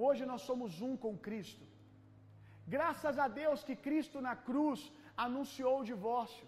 [0.06, 1.64] Hoje nós somos um com Cristo.
[2.66, 6.46] Graças a Deus que Cristo na cruz anunciou o divórcio.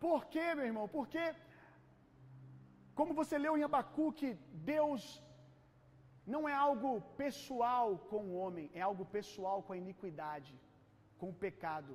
[0.00, 0.88] Por quê, meu irmão?
[0.88, 1.24] Porque
[2.94, 4.28] como você leu em Abacuque,
[4.74, 5.22] Deus
[6.26, 10.54] não é algo pessoal com o homem, é algo pessoal com a iniquidade.
[11.20, 11.92] com o pecado.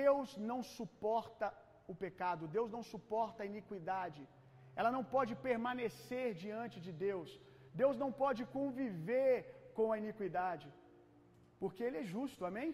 [0.00, 1.46] Deus não suporta
[1.92, 4.22] o pecado, Deus não suporta a iniquidade.
[4.78, 7.30] Ela não pode permanecer diante de Deus.
[7.74, 9.34] Deus não pode conviver
[9.76, 10.66] com a iniquidade,
[11.62, 12.70] porque Ele é justo, amém?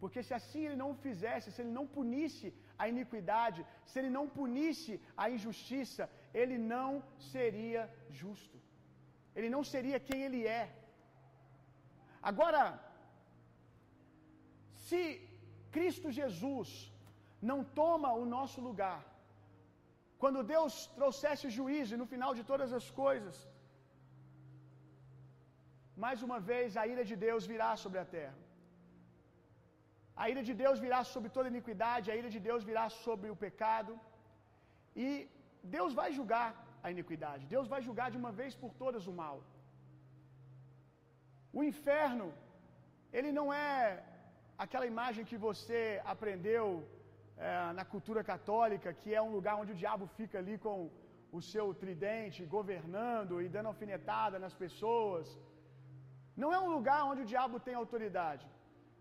[0.00, 2.48] Porque se assim Ele não fizesse, se Ele não punisse
[2.82, 6.04] a iniquidade, se Ele não punisse a injustiça,
[6.42, 6.90] Ele não
[7.32, 7.82] seria
[8.20, 8.58] justo.
[9.36, 10.64] Ele não seria quem Ele é.
[12.30, 12.62] Agora,
[14.86, 15.02] se
[15.76, 16.70] Cristo Jesus
[17.50, 19.00] não toma o nosso lugar,
[20.22, 23.36] quando Deus trouxesse juízo no final de todas as coisas,
[26.04, 28.38] mais uma vez a ira de Deus virá sobre a terra.
[30.22, 33.40] A ira de Deus virá sobre toda iniquidade, a ira de Deus virá sobre o
[33.44, 33.92] pecado.
[35.04, 35.08] E
[35.76, 36.48] Deus vai julgar
[36.84, 37.42] a iniquidade.
[37.54, 39.36] Deus vai julgar de uma vez por todas o mal.
[41.58, 42.26] O inferno,
[43.18, 43.68] ele não é
[44.64, 45.80] aquela imagem que você
[46.14, 46.66] aprendeu
[47.36, 50.78] é, na cultura católica, que é um lugar onde o diabo fica ali com
[51.38, 55.26] o seu tridente, governando e dando alfinetada nas pessoas.
[56.42, 58.46] Não é um lugar onde o diabo tem autoridade.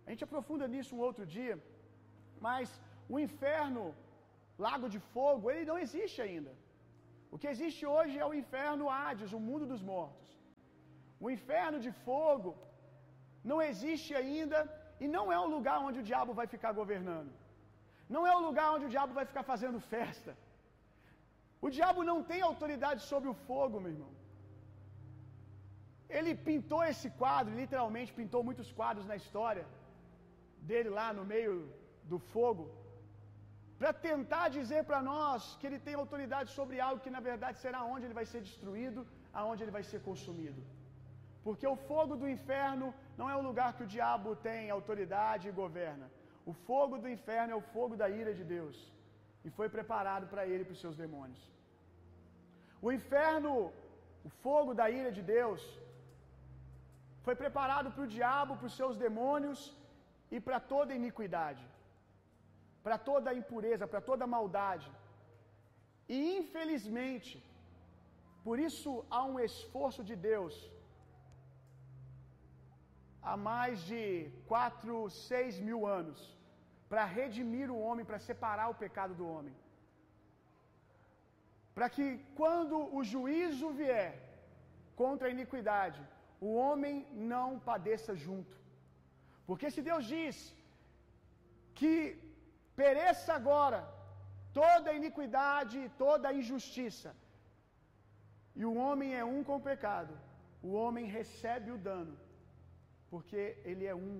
[0.05, 1.55] A gente aprofunda nisso um outro dia,
[2.47, 2.67] mas
[3.13, 3.83] o inferno,
[4.65, 6.51] lago de fogo, ele não existe ainda.
[7.33, 10.29] O que existe hoje é o inferno Hades, o mundo dos mortos.
[11.25, 12.51] O inferno de fogo
[13.51, 14.59] não existe ainda
[15.03, 17.33] e não é um lugar onde o diabo vai ficar governando.
[18.15, 20.33] Não é um lugar onde o diabo vai ficar fazendo festa.
[21.65, 24.13] O diabo não tem autoridade sobre o fogo, meu irmão.
[26.17, 29.65] Ele pintou esse quadro, literalmente pintou muitos quadros na história
[30.69, 31.55] dele lá no meio
[32.11, 32.63] do fogo,
[33.79, 37.79] para tentar dizer para nós que ele tem autoridade sobre algo que na verdade será
[37.93, 39.01] onde ele vai ser destruído,
[39.39, 40.61] aonde ele vai ser consumido.
[41.45, 42.87] Porque o fogo do inferno
[43.19, 46.07] não é um lugar que o diabo tem autoridade e governa.
[46.51, 48.77] O fogo do inferno é o fogo da ira de Deus,
[49.45, 51.41] e foi preparado para ele e para os seus demônios.
[52.81, 53.51] O inferno,
[54.27, 55.61] o fogo da ira de Deus,
[57.25, 59.59] foi preparado para o diabo, para os seus demônios
[60.35, 61.65] e para toda iniquidade,
[62.85, 64.89] para toda impureza, para toda maldade.
[66.15, 67.33] E infelizmente,
[68.47, 70.55] por isso há um esforço de Deus
[73.29, 74.03] há mais de
[74.51, 74.93] quatro,
[75.29, 76.19] seis mil anos
[76.89, 79.55] para redimir o homem, para separar o pecado do homem.
[81.75, 82.05] Para que
[82.39, 84.11] quando o juízo vier
[85.01, 86.01] contra a iniquidade,
[86.47, 86.95] o homem
[87.33, 88.55] não padeça junto.
[89.47, 90.35] Porque se Deus diz
[91.79, 91.93] que
[92.81, 93.79] pereça agora
[94.61, 97.11] toda iniquidade e toda injustiça,
[98.59, 100.13] e o homem é um com o pecado,
[100.67, 102.15] o homem recebe o dano,
[103.11, 104.15] porque ele é um.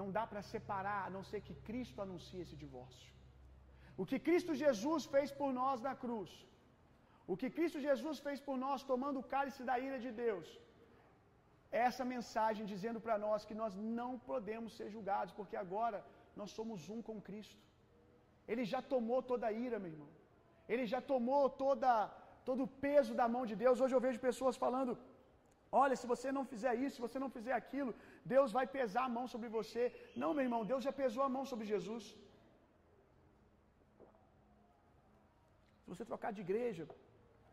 [0.00, 3.10] Não dá para separar, a não ser que Cristo anuncie esse divórcio.
[4.00, 6.30] O que Cristo Jesus fez por nós na cruz,
[7.32, 10.48] o que Cristo Jesus fez por nós tomando o cálice da ira de Deus,
[11.86, 15.98] essa mensagem dizendo para nós que nós não podemos ser julgados, porque agora
[16.38, 17.58] nós somos um com Cristo.
[18.52, 20.10] Ele já tomou toda a ira, meu irmão.
[20.72, 21.90] Ele já tomou toda,
[22.48, 23.80] todo o peso da mão de Deus.
[23.82, 24.92] Hoje eu vejo pessoas falando:
[25.82, 27.92] olha, se você não fizer isso, se você não fizer aquilo,
[28.34, 29.82] Deus vai pesar a mão sobre você.
[30.22, 32.04] Não, meu irmão, Deus já pesou a mão sobre Jesus.
[35.82, 36.84] Se você trocar de igreja,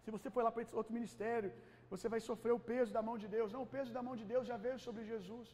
[0.04, 1.52] se você for lá para outro ministério,
[1.92, 3.54] você vai sofrer o peso da mão de Deus.
[3.56, 5.48] Não, o peso da mão de Deus já veio sobre Jesus.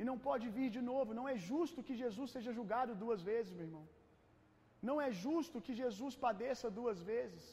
[0.00, 1.16] E não pode vir de novo.
[1.18, 3.84] Não é justo que Jesus seja julgado duas vezes, meu irmão.
[4.88, 7.44] Não é justo que Jesus padeça duas vezes.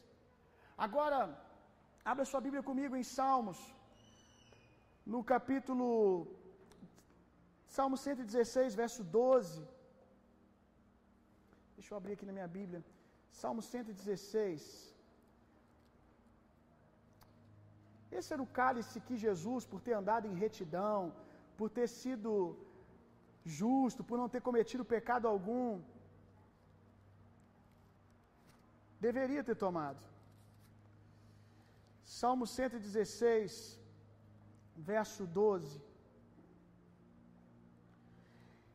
[0.85, 1.19] Agora,
[2.11, 3.59] abra sua Bíblia comigo em Salmos,
[5.13, 5.89] no capítulo
[7.75, 9.59] Salmo 116, verso 12.
[11.75, 12.81] Deixa eu abrir aqui na minha Bíblia.
[13.41, 14.61] Salmo 116.
[18.17, 21.13] Esse era o cálice que Jesus, por ter andado em retidão,
[21.57, 22.33] por ter sido
[23.59, 25.81] justo, por não ter cometido pecado algum,
[29.07, 30.01] deveria ter tomado.
[32.19, 33.53] Salmo 116,
[34.91, 35.79] verso 12.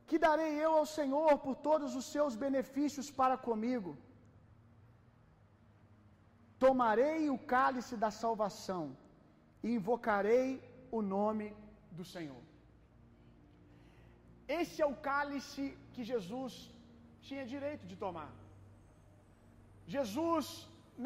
[0.08, 3.92] Que darei eu ao Senhor por todos os seus benefícios para comigo?
[6.64, 8.84] Tomarei o cálice da salvação
[9.64, 10.48] e invocarei
[10.96, 11.46] o nome
[11.98, 12.42] do Senhor.
[14.60, 16.54] Esse é o cálice que Jesus
[17.26, 18.30] tinha direito de tomar.
[19.94, 20.46] Jesus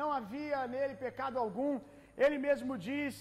[0.01, 1.75] não havia nele pecado algum,
[2.25, 3.15] ele mesmo diz: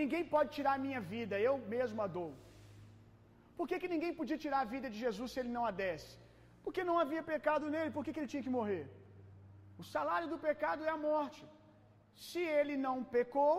[0.00, 2.30] Ninguém pode tirar a minha vida, eu mesmo a dou.
[3.56, 6.12] Por que, que ninguém podia tirar a vida de Jesus se ele não a desse?
[6.64, 8.84] Porque não havia pecado nele, por que, que ele tinha que morrer?
[9.82, 11.42] O salário do pecado é a morte.
[12.28, 13.56] Se ele não pecou,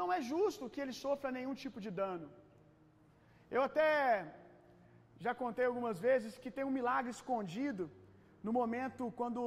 [0.00, 2.28] não é justo que ele sofra nenhum tipo de dano.
[3.56, 3.90] Eu até
[5.24, 7.84] já contei algumas vezes que tem um milagre escondido
[8.46, 9.42] no momento quando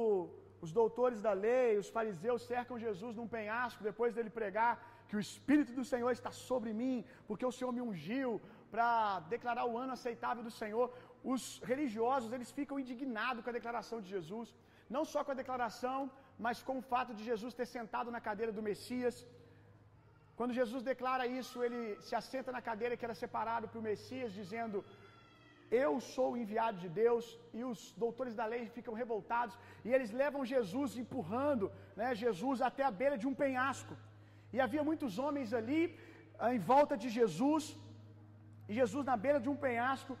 [0.64, 4.72] os doutores da lei, os fariseus cercam Jesus num penhasco depois dele pregar
[5.08, 6.96] que o Espírito do Senhor está sobre mim,
[7.28, 8.30] porque o Senhor me ungiu
[8.72, 8.86] para
[9.34, 10.86] declarar o ano aceitável do Senhor.
[11.32, 14.48] Os religiosos, eles ficam indignados com a declaração de Jesus,
[14.96, 15.98] não só com a declaração,
[16.46, 19.16] mas com o fato de Jesus ter sentado na cadeira do Messias.
[20.38, 24.36] Quando Jesus declara isso, ele se assenta na cadeira que era separado para o Messias,
[24.40, 24.78] dizendo:
[25.84, 27.24] Eu sou o enviado de Deus.
[27.58, 31.66] E os doutores da lei ficam revoltados e eles levam Jesus empurrando,
[32.00, 33.96] né, Jesus até a beira de um penhasco.
[34.54, 35.82] E havia muitos homens ali
[36.54, 37.64] em volta de Jesus,
[38.68, 40.14] e Jesus na beira de um penhasco,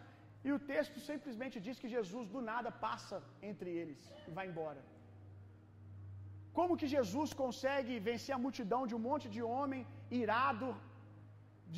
[0.46, 3.16] e o texto simplesmente diz que Jesus do nada passa
[3.50, 4.80] entre eles e vai embora.
[6.58, 10.68] Como que Jesus consegue vencer a multidão de um monte de homem irado,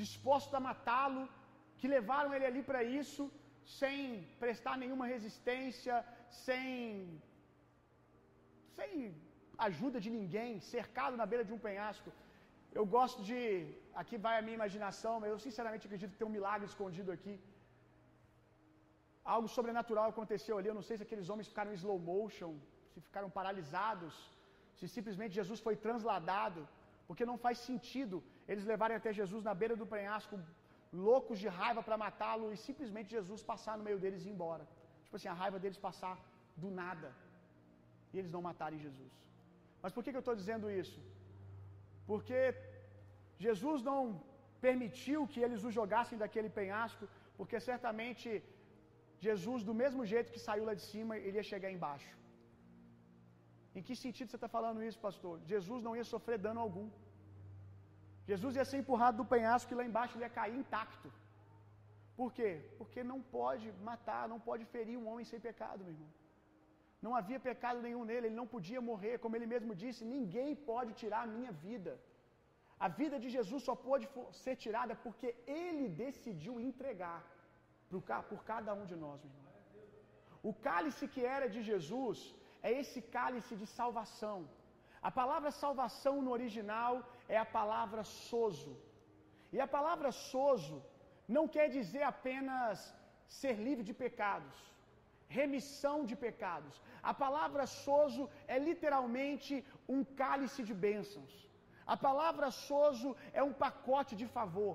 [0.02, 1.22] disposto a matá-lo,
[1.78, 3.24] que levaram ele ali para isso,
[3.80, 4.00] sem
[4.42, 5.96] prestar nenhuma resistência,
[6.44, 6.66] sem
[8.78, 8.92] sem
[9.68, 12.10] ajuda de ninguém, cercado na beira de um penhasco.
[12.78, 13.40] Eu gosto de,
[14.00, 17.34] aqui vai a minha imaginação, mas eu sinceramente acredito que tem um milagre escondido aqui.
[19.34, 20.68] Algo sobrenatural aconteceu ali.
[20.70, 22.52] Eu não sei se aqueles homens ficaram em slow motion,
[22.92, 24.14] se ficaram paralisados,
[24.78, 26.60] se simplesmente Jesus foi transladado,
[27.10, 28.16] porque não faz sentido
[28.50, 30.34] eles levarem até Jesus na beira do penhasco,
[31.08, 34.64] loucos de raiva para matá-lo e simplesmente Jesus passar no meio deles e ir embora.
[35.04, 36.14] Tipo assim, a raiva deles passar
[36.62, 37.10] do nada
[38.12, 39.12] e eles não matarem Jesus.
[39.82, 41.00] Mas por que, que eu estou dizendo isso?
[42.10, 42.40] Porque
[43.46, 44.00] Jesus não
[44.66, 47.04] permitiu que eles o jogassem daquele penhasco,
[47.38, 48.28] porque certamente
[49.26, 52.12] Jesus, do mesmo jeito que saiu lá de cima, ele ia chegar embaixo.
[53.78, 55.34] Em que sentido você está falando isso, pastor?
[55.52, 56.88] Jesus não ia sofrer dano algum.
[58.30, 61.08] Jesus ia ser empurrado do penhasco e lá embaixo ele ia cair intacto.
[62.18, 62.50] Por quê?
[62.78, 66.10] Porque não pode matar, não pode ferir um homem sem pecado, meu irmão.
[67.04, 70.92] Não havia pecado nenhum nele, ele não podia morrer, como ele mesmo disse: ninguém pode
[71.02, 71.92] tirar a minha vida.
[72.86, 74.06] A vida de Jesus só pode
[74.42, 75.28] ser tirada porque
[75.62, 77.18] ele decidiu entregar
[78.30, 79.56] por cada um de nós, meu irmão.
[80.50, 82.18] O cálice que era de Jesus
[82.62, 84.38] é esse cálice de salvação.
[85.08, 86.94] A palavra salvação no original
[87.34, 88.72] é a palavra sozo.
[89.54, 90.76] E a palavra sozo
[91.36, 92.78] não quer dizer apenas
[93.40, 94.56] ser livre de pecados,
[95.38, 96.74] remissão de pecados.
[97.10, 98.22] A palavra sozo
[98.54, 99.52] é literalmente
[99.94, 101.32] um cálice de bênçãos.
[101.94, 104.74] A palavra sozo é um pacote de favor.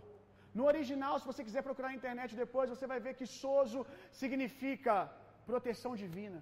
[0.58, 3.80] No original, se você quiser procurar na internet depois, você vai ver que sozo
[4.21, 4.93] significa
[5.50, 6.39] proteção divina.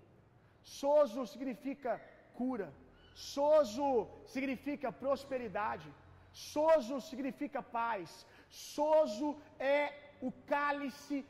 [0.64, 2.02] Sozo significa
[2.40, 2.68] cura.
[3.14, 5.90] Sozo significa prosperidade.
[6.32, 8.26] Sozo significa paz.
[8.50, 9.82] Sozo é
[10.22, 11.26] o cálice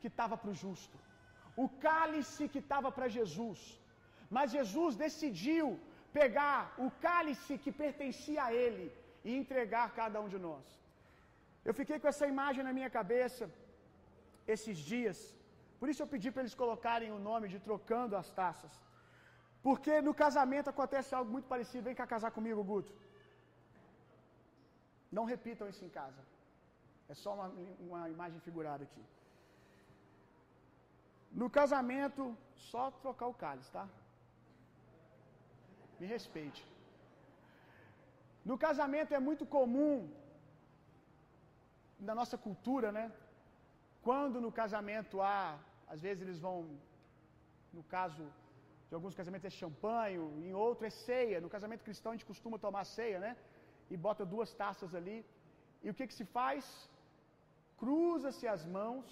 [0.00, 0.98] que estava para o justo.
[1.64, 3.60] O cálice que estava para Jesus.
[4.36, 5.66] Mas Jesus decidiu
[6.12, 8.86] pegar o cálice que pertencia a ele
[9.24, 10.64] e entregar cada um de nós.
[11.64, 13.44] Eu fiquei com essa imagem na minha cabeça
[14.54, 15.18] esses dias.
[15.82, 18.74] Por isso eu pedi para eles colocarem o nome de Trocando as Taças.
[19.64, 21.86] Porque no casamento acontece algo muito parecido.
[21.88, 22.92] Vem cá casar comigo, Guto.
[25.16, 26.20] Não repitam isso em casa.
[27.12, 27.48] É só uma,
[27.86, 29.02] uma imagem figurada aqui.
[31.40, 32.22] No casamento,
[32.70, 33.84] só trocar o cálice, tá?
[35.98, 36.62] Me respeite.
[38.50, 39.92] No casamento é muito comum,
[42.08, 43.04] na nossa cultura, né?
[44.06, 45.42] Quando no casamento há,
[45.94, 46.56] às vezes eles vão,
[47.78, 48.24] no caso
[48.88, 50.16] de alguns casamentos é champanhe,
[50.48, 51.42] em outro é ceia.
[51.44, 53.32] No casamento cristão a gente costuma tomar ceia, né?
[53.92, 55.18] E bota duas taças ali.
[55.84, 56.64] E o que que se faz?
[57.82, 59.06] Cruza-se as mãos.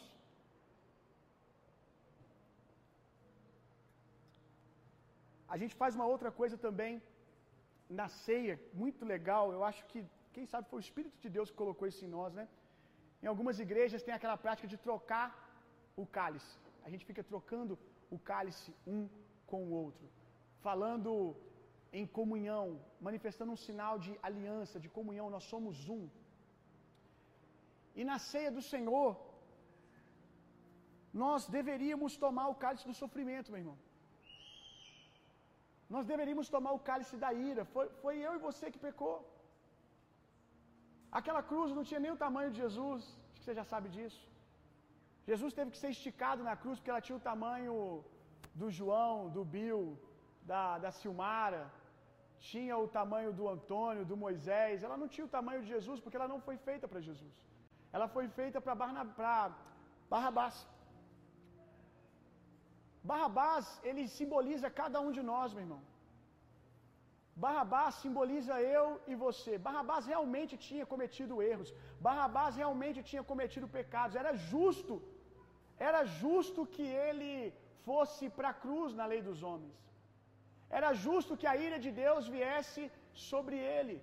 [5.55, 6.95] A gente faz uma outra coisa também
[8.01, 9.47] na ceia, muito legal.
[9.57, 10.01] Eu acho que,
[10.35, 12.47] quem sabe, foi o Espírito de Deus que colocou isso em nós, né?
[13.23, 15.29] Em algumas igrejas tem aquela prática de trocar
[16.03, 16.55] o cálice.
[16.85, 17.79] A gente fica trocando
[18.15, 19.01] o cálice um
[19.51, 20.07] com o outro,
[20.67, 21.13] falando
[21.99, 22.65] em comunhão,
[23.09, 26.03] manifestando um sinal de aliança, de comunhão, nós somos um.
[28.01, 29.09] E na ceia do Senhor,
[31.23, 33.79] nós deveríamos tomar o cálice do sofrimento, meu irmão.
[35.95, 37.65] Nós deveríamos tomar o cálice da ira.
[37.75, 39.17] Foi, foi eu e você que pecou.
[41.19, 43.03] Aquela cruz não tinha nem o tamanho de Jesus.
[43.31, 44.23] Acho que você já sabe disso.
[45.31, 47.77] Jesus teve que ser esticado na cruz porque ela tinha o tamanho
[48.61, 49.85] do João, do Bill,
[50.51, 51.63] da, da Silmara,
[52.51, 54.83] tinha o tamanho do Antônio, do Moisés.
[54.87, 57.37] Ela não tinha o tamanho de Jesus porque ela não foi feita para Jesus.
[57.95, 58.75] Ela foi feita para
[60.13, 60.57] Barrabás.
[63.11, 65.83] Barrabás, ele simboliza cada um de nós, meu irmão.
[67.45, 69.53] Barrabás simboliza eu e você.
[69.67, 71.71] Barrabás realmente tinha cometido erros.
[72.07, 74.19] Barrabás realmente tinha cometido pecados.
[74.23, 74.95] Era justo,
[75.89, 77.33] era justo que ele
[77.87, 79.79] fosse para a cruz na lei dos homens.
[80.79, 82.83] Era justo que a ira de Deus viesse
[83.29, 83.97] sobre ele.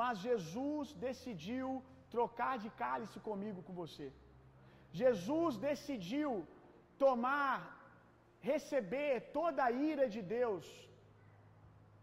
[0.00, 1.68] Mas Jesus decidiu
[2.14, 4.06] trocar de cálice comigo, com você.
[5.00, 6.30] Jesus decidiu
[7.04, 7.58] tomar,
[8.50, 10.66] receber toda a ira de Deus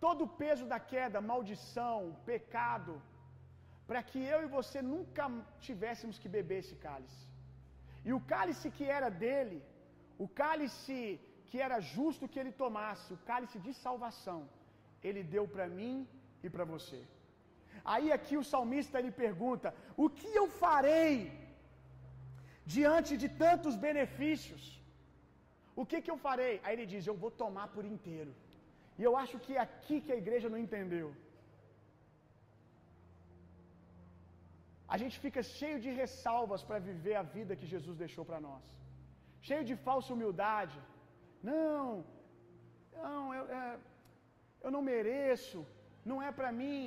[0.05, 1.99] todo o peso da queda, maldição,
[2.31, 2.93] pecado,
[3.87, 5.25] para que eu e você nunca
[5.67, 7.26] tivéssemos que beber esse cálice.
[8.05, 9.59] E o cálice que era dele,
[10.17, 11.19] o cálice
[11.49, 14.39] que era justo que ele tomasse, o cálice de salvação,
[15.03, 16.07] ele deu para mim
[16.43, 17.01] e para você.
[17.93, 19.73] Aí aqui o salmista ele pergunta:
[20.03, 21.15] "O que eu farei
[22.75, 24.63] diante de tantos benefícios?
[25.75, 28.33] O que que eu farei?" Aí ele diz: "Eu vou tomar por inteiro."
[28.99, 31.07] E eu acho que é aqui que a igreja não entendeu.
[34.93, 38.63] A gente fica cheio de ressalvas para viver a vida que Jesus deixou para nós.
[39.47, 40.77] Cheio de falsa humildade.
[41.51, 41.81] Não,
[43.05, 43.65] não, eu, é,
[44.65, 45.59] eu não mereço,
[46.11, 46.85] não é para mim.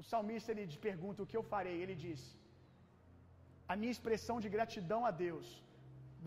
[0.00, 1.76] O salmista ele pergunta o que eu farei.
[1.84, 2.20] Ele diz:
[3.72, 5.48] A minha expressão de gratidão a Deus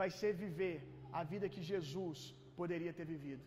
[0.02, 0.78] vai ser viver
[1.20, 2.20] a vida que Jesus
[2.60, 3.44] poderia ter vivido.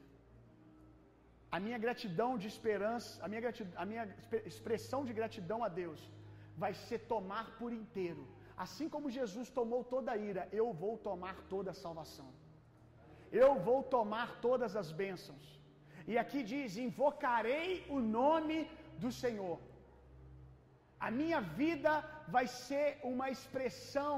[1.57, 4.05] A minha gratidão de esperança, a minha, gratidão, a minha
[4.51, 6.01] expressão de gratidão a Deus
[6.62, 8.24] vai ser tomar por inteiro.
[8.64, 12.28] Assim como Jesus tomou toda a ira, eu vou tomar toda a salvação.
[13.42, 15.44] Eu vou tomar todas as bênçãos.
[16.11, 18.59] E aqui diz: invocarei o nome
[19.04, 19.59] do Senhor.
[21.07, 21.92] A minha vida
[22.34, 24.14] vai ser uma expressão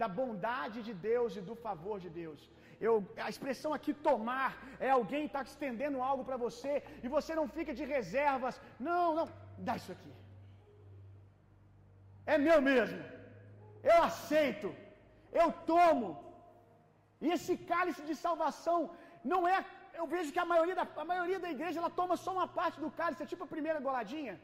[0.00, 2.40] da bondade de Deus e do favor de Deus.
[2.86, 2.94] Eu,
[3.26, 4.50] a expressão aqui tomar
[4.86, 8.60] é alguém está estendendo algo para você e você não fica de reservas.
[8.88, 9.26] Não, não,
[9.66, 10.12] dá isso aqui.
[12.34, 13.00] É meu mesmo.
[13.92, 14.68] Eu aceito.
[15.40, 16.08] Eu tomo.
[17.24, 18.78] E esse cálice de salvação
[19.32, 19.58] não é.
[20.00, 22.78] Eu vejo que a maioria da, a maioria da igreja ela toma só uma parte
[22.84, 24.34] do cálice, é tipo a primeira goladinha.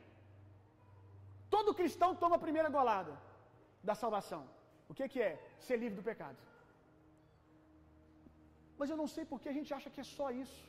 [1.55, 3.13] Todo cristão toma a primeira golada
[3.89, 4.43] da salvação.
[4.91, 5.33] O que, que é?
[5.67, 6.39] Ser livre do pecado.
[8.79, 10.61] Mas eu não sei porque a gente acha que é só isso.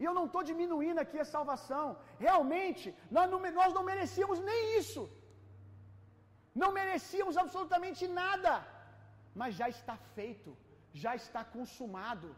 [0.00, 1.86] E eu não estou diminuindo aqui a salvação.
[2.26, 2.86] Realmente,
[3.16, 5.02] nós não, nós não merecíamos nem isso.
[6.60, 8.54] Não merecíamos absolutamente nada.
[9.40, 10.50] Mas já está feito,
[11.04, 12.28] já está consumado.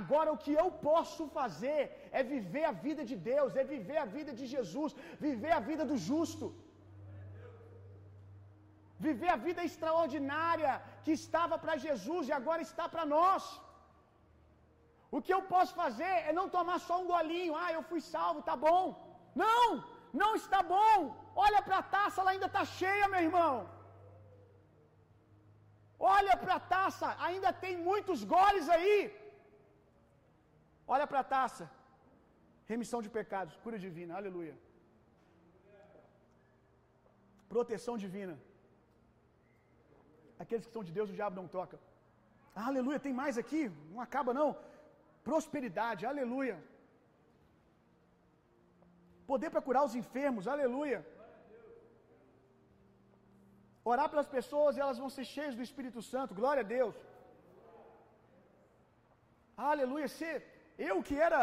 [0.00, 1.80] Agora o que eu posso fazer
[2.18, 4.92] é viver a vida de Deus, é viver a vida de Jesus,
[5.26, 6.46] viver a vida do justo
[9.06, 10.72] viver a vida extraordinária
[11.04, 13.44] que estava para Jesus e agora está para nós.
[15.16, 18.46] O que eu posso fazer é não tomar só um golinho, ah, eu fui salvo,
[18.50, 18.84] tá bom.
[19.42, 19.66] Não,
[20.20, 20.96] não está bom.
[21.46, 23.54] Olha para a taça, ela ainda está cheia, meu irmão.
[26.16, 28.96] Olha para a taça, ainda tem muitos goles aí.
[30.94, 31.64] Olha para a taça.
[32.72, 34.54] Remissão de pecados, cura divina, aleluia.
[37.52, 38.34] Proteção divina.
[40.42, 41.78] Aqueles que são de Deus, o diabo não toca.
[42.68, 43.62] Aleluia, tem mais aqui?
[43.92, 44.48] Não acaba não.
[45.28, 46.56] Prosperidade, aleluia.
[49.30, 51.00] Poder para curar os enfermos, aleluia.
[53.92, 56.96] Orar pelas pessoas e elas vão ser cheias do Espírito Santo, glória a Deus.
[59.72, 60.08] Aleluia.
[60.18, 60.28] Se
[60.90, 61.40] eu que era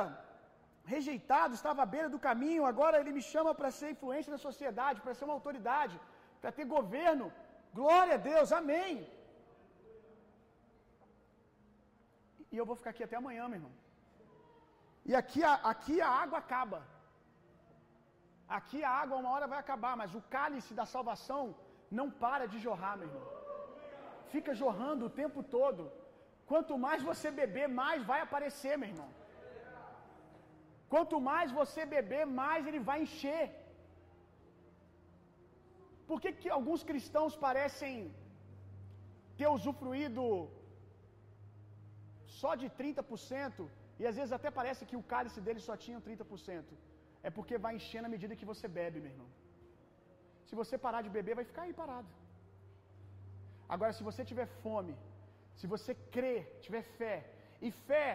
[0.93, 5.01] rejeitado, estava à beira do caminho, agora ele me chama para ser influência na sociedade,
[5.03, 5.95] para ser uma autoridade,
[6.41, 7.27] para ter governo.
[7.79, 8.93] Glória a Deus, amém.
[12.51, 13.75] E eu vou ficar aqui até amanhã, meu irmão.
[15.09, 16.79] E aqui a, aqui a água acaba.
[18.57, 21.41] Aqui a água uma hora vai acabar, mas o cálice da salvação
[21.99, 23.27] não para de jorrar, meu irmão.
[24.33, 25.83] Fica jorrando o tempo todo.
[26.51, 29.09] Quanto mais você beber, mais vai aparecer, meu irmão.
[30.93, 33.45] Quanto mais você beber, mais ele vai encher.
[36.09, 37.93] Por que, que alguns cristãos parecem
[39.39, 40.23] ter usufruído
[42.39, 43.67] só de 30%,
[43.99, 46.88] e às vezes até parece que o cálice dele só tinha 30%?
[47.27, 49.29] É porque vai encher na medida que você bebe, meu irmão.
[50.47, 52.11] Se você parar de beber, vai ficar aí parado.
[53.75, 54.95] Agora, se você tiver fome,
[55.59, 57.15] se você crer, tiver fé,
[57.67, 58.09] e fé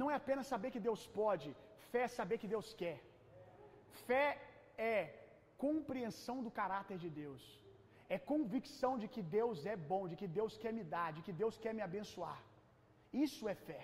[0.00, 1.48] não é apenas saber que Deus pode,
[1.90, 2.98] fé é saber que Deus quer.
[4.06, 4.26] Fé
[4.94, 4.96] é
[5.66, 7.42] compreensão do caráter de Deus.
[8.14, 11.34] É convicção de que Deus é bom, de que Deus quer me dar, de que
[11.42, 12.40] Deus quer me abençoar.
[13.26, 13.82] Isso é fé.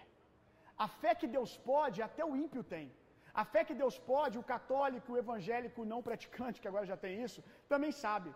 [0.84, 2.86] A fé que Deus pode, até o ímpio tem.
[3.32, 7.22] A fé que Deus pode, o católico, o evangélico não praticante, que agora já tem
[7.22, 8.34] isso, também sabe.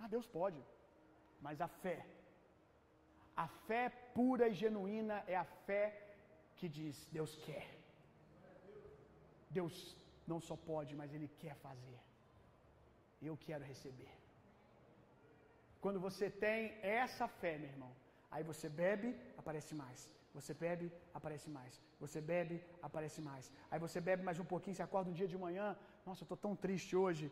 [0.00, 0.60] Ah, Deus pode.
[1.40, 1.98] Mas a fé,
[3.36, 3.82] a fé
[4.14, 5.84] pura e genuína é a fé
[6.56, 7.66] que diz: Deus quer.
[9.58, 9.96] Deus
[10.26, 11.98] não só pode, mas Ele quer fazer.
[13.22, 14.12] Eu quero receber.
[15.80, 17.92] Quando você tem essa fé, meu irmão,
[18.30, 19.08] aí você bebe,
[19.40, 20.10] aparece mais.
[20.36, 20.86] Você bebe,
[21.18, 21.74] aparece mais.
[22.02, 22.56] Você bebe,
[22.88, 23.44] aparece mais.
[23.70, 25.66] Aí você bebe mais um pouquinho, você acorda um dia de manhã.
[26.06, 27.26] Nossa, eu estou tão triste hoje.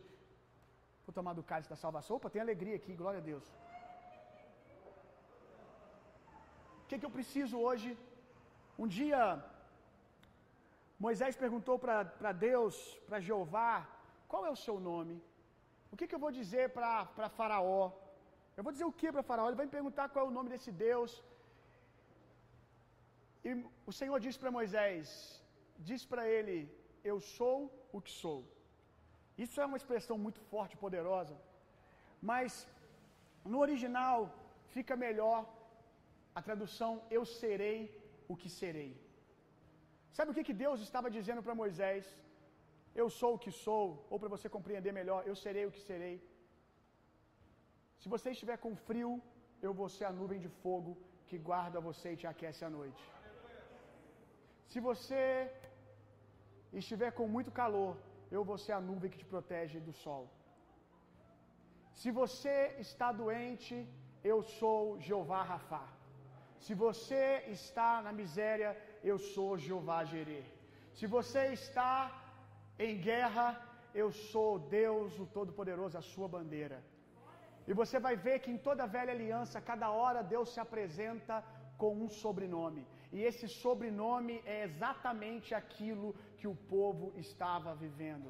[1.05, 2.15] Vou tomar do cálice da salvação.
[2.17, 3.45] Opa, tem alegria aqui, glória a Deus.
[6.81, 7.91] O que, que eu preciso hoje?
[8.83, 9.19] Um dia,
[11.05, 12.75] Moisés perguntou para Deus,
[13.07, 13.71] para Jeová,
[14.31, 15.15] qual é o seu nome?
[15.91, 17.85] O que, que eu vou dizer para Faraó?
[18.57, 19.47] Eu vou dizer o que para Faraó?
[19.47, 21.11] Ele vai me perguntar qual é o nome desse Deus.
[23.47, 23.51] E
[23.89, 25.07] o Senhor disse para Moisés:
[25.89, 26.57] diz para ele,
[27.11, 27.57] eu sou
[27.97, 28.39] o que sou.
[29.43, 31.35] Isso é uma expressão muito forte e poderosa,
[32.31, 32.51] mas
[33.51, 34.19] no original
[34.75, 35.39] fica melhor
[36.37, 37.79] a tradução eu serei
[38.31, 38.91] o que serei.
[40.17, 42.03] Sabe o que, que Deus estava dizendo para Moisés?
[43.01, 46.15] Eu sou o que sou, ou para você compreender melhor, eu serei o que serei.
[48.01, 49.11] Se você estiver com frio,
[49.61, 50.91] eu vou ser a nuvem de fogo
[51.27, 53.03] que guarda você e te aquece à noite.
[54.71, 55.51] Se você
[56.81, 57.93] estiver com muito calor,
[58.31, 60.23] eu vou ser a nuvem que te protege do sol.
[61.99, 62.55] Se você
[62.85, 63.75] está doente,
[64.31, 65.85] eu sou Jeová Rafá.
[66.65, 67.23] Se você
[67.57, 68.71] está na miséria,
[69.03, 70.43] eu sou Jeová Jerê.
[70.97, 71.93] Se você está
[72.85, 73.47] em guerra,
[74.01, 76.79] eu sou Deus, o Todo-Poderoso, a sua bandeira.
[77.67, 81.43] E você vai ver que em toda a velha aliança, cada hora Deus se apresenta
[81.77, 82.85] com um sobrenome.
[83.15, 86.07] E esse sobrenome é exatamente aquilo
[86.39, 88.29] que o povo estava vivendo.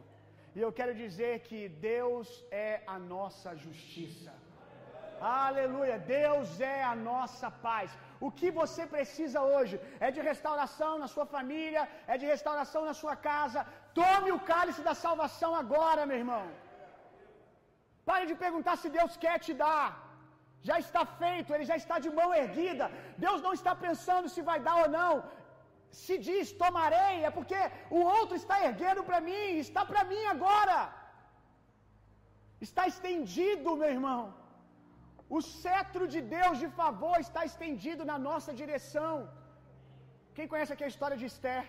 [0.55, 1.59] E eu quero dizer que
[1.93, 2.27] Deus
[2.67, 4.33] é a nossa justiça.
[5.19, 5.97] Aleluia!
[6.19, 7.89] Deus é a nossa paz.
[8.25, 9.75] O que você precisa hoje
[10.05, 11.83] é de restauração na sua família,
[12.13, 13.65] é de restauração na sua casa.
[14.03, 16.45] Tome o cálice da salvação agora, meu irmão.
[18.09, 19.87] Pare de perguntar se Deus quer te dar.
[20.67, 22.85] Já está feito, ele já está de mão erguida.
[23.25, 25.13] Deus não está pensando se vai dar ou não.
[26.03, 27.59] Se diz tomarei, é porque
[27.99, 30.77] o outro está erguendo para mim, está para mim agora.
[32.67, 34.21] Está estendido, meu irmão.
[35.37, 39.13] O cetro de Deus de favor está estendido na nossa direção.
[40.35, 41.63] Quem conhece aqui a história de Esther?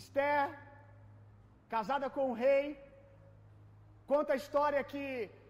[0.00, 0.44] Esther,
[1.74, 2.64] casada com o rei,
[4.12, 5.04] conta a história que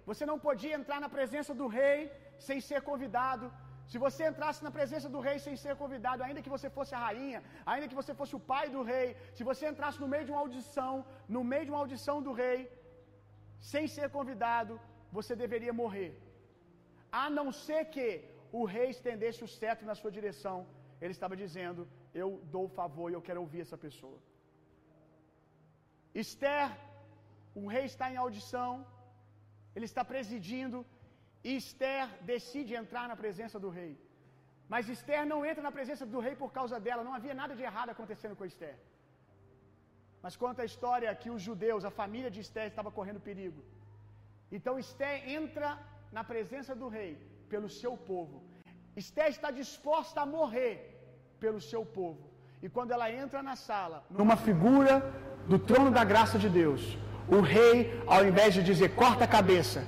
[0.09, 1.99] você não podia entrar na presença do rei
[2.49, 3.47] sem ser convidado.
[3.91, 7.03] Se você entrasse na presença do rei sem ser convidado, ainda que você fosse a
[7.07, 7.41] rainha,
[7.73, 10.43] ainda que você fosse o pai do rei, se você entrasse no meio de uma
[10.45, 10.95] audição,
[11.37, 12.59] no meio de uma audição do rei,
[13.73, 14.75] sem ser convidado,
[15.19, 16.11] você deveria morrer.
[17.23, 18.09] A não ser que
[18.61, 20.57] o rei estendesse o cetro na sua direção,
[21.03, 21.83] ele estava dizendo:
[22.23, 24.19] Eu dou o favor e eu quero ouvir essa pessoa.
[26.23, 26.67] Esther,
[27.61, 28.73] o rei está em audição,
[29.77, 30.79] ele está presidindo,
[31.45, 33.93] e Esther decide entrar na presença do rei.
[34.73, 37.63] Mas Esther não entra na presença do rei por causa dela, não havia nada de
[37.69, 38.77] errado acontecendo com Esther.
[40.25, 43.61] Mas conta a história que os judeus, a família de Esther, estava correndo perigo.
[44.57, 45.71] Então Esther entra
[46.17, 47.13] na presença do rei
[47.53, 48.37] pelo seu povo.
[49.03, 50.75] Esther está disposta a morrer
[51.41, 52.31] pelo seu povo.
[52.65, 54.95] E quando ela entra na sala, numa figura
[55.49, 56.83] do trono da graça de Deus,
[57.37, 57.75] o rei,
[58.07, 59.81] ao invés de dizer corta a cabeça,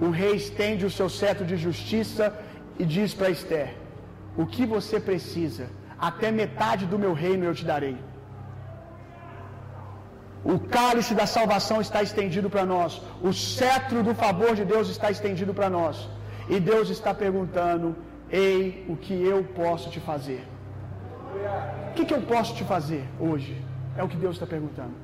[0.00, 2.24] o rei estende o seu cetro de justiça
[2.78, 3.74] e diz para Esther:
[4.36, 5.66] O que você precisa,
[5.98, 7.96] até metade do meu reino eu te darei.
[10.42, 13.02] O cálice da salvação está estendido para nós.
[13.20, 16.08] O cetro do favor de Deus está estendido para nós.
[16.48, 17.94] E Deus está perguntando:
[18.30, 20.42] Ei, o que eu posso te fazer?
[21.90, 23.54] O que, que eu posso te fazer hoje?
[23.96, 24.94] É o que Deus está perguntando.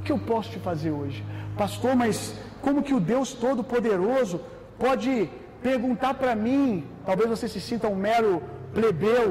[0.00, 1.24] O que eu posso te fazer hoje?
[1.56, 2.34] Pastor, mas
[2.64, 4.40] como que o Deus Todo-Poderoso
[4.84, 5.12] pode
[5.68, 6.66] perguntar para mim,
[7.08, 8.32] talvez você se sinta um mero
[8.76, 9.26] plebeu,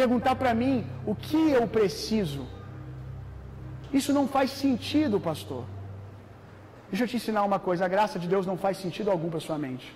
[0.00, 0.74] perguntar para mim
[1.06, 2.42] o que eu preciso?
[3.98, 5.64] Isso não faz sentido, pastor.
[6.90, 9.44] Deixa eu te ensinar uma coisa: a graça de Deus não faz sentido algum para
[9.48, 9.86] sua mente.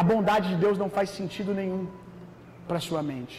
[0.00, 1.86] A bondade de Deus não faz sentido nenhum
[2.68, 3.38] para sua mente.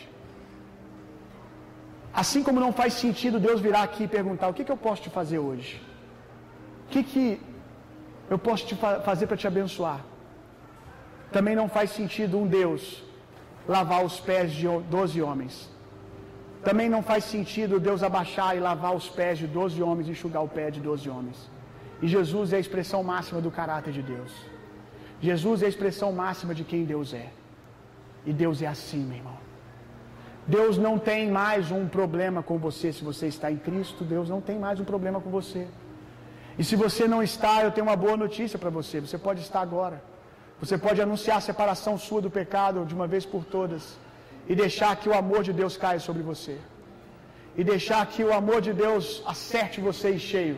[2.21, 5.01] Assim como não faz sentido Deus virar aqui e perguntar: o que, que eu posso
[5.03, 5.81] te fazer hoje?
[6.85, 7.23] O que, que
[8.29, 9.99] eu posso te fa fazer para te abençoar?
[11.31, 13.03] Também não faz sentido um Deus
[13.67, 15.69] lavar os pés de doze homens.
[16.63, 20.43] Também não faz sentido Deus abaixar e lavar os pés de doze homens e enxugar
[20.43, 21.49] o pé de doze homens.
[22.01, 24.31] E Jesus é a expressão máxima do caráter de Deus.
[25.21, 27.27] Jesus é a expressão máxima de quem Deus é.
[28.25, 29.37] E Deus é assim, meu irmão.
[30.47, 34.03] Deus não tem mais um problema com você se você está em Cristo.
[34.03, 35.67] Deus não tem mais um problema com você.
[36.59, 38.95] E se você não está, eu tenho uma boa notícia para você.
[39.05, 39.97] Você pode estar agora.
[40.61, 43.83] Você pode anunciar a separação sua do pecado de uma vez por todas
[44.49, 46.55] e deixar que o amor de Deus caia sobre você.
[47.59, 50.57] E deixar que o amor de Deus acerte você em cheio.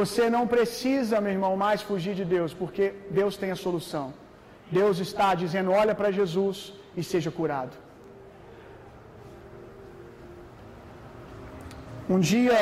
[0.00, 2.84] Você não precisa, meu irmão, mais fugir de Deus, porque
[3.20, 4.06] Deus tem a solução.
[4.80, 7.74] Deus está dizendo: olha para Jesus e seja curado.
[12.10, 12.58] Um dia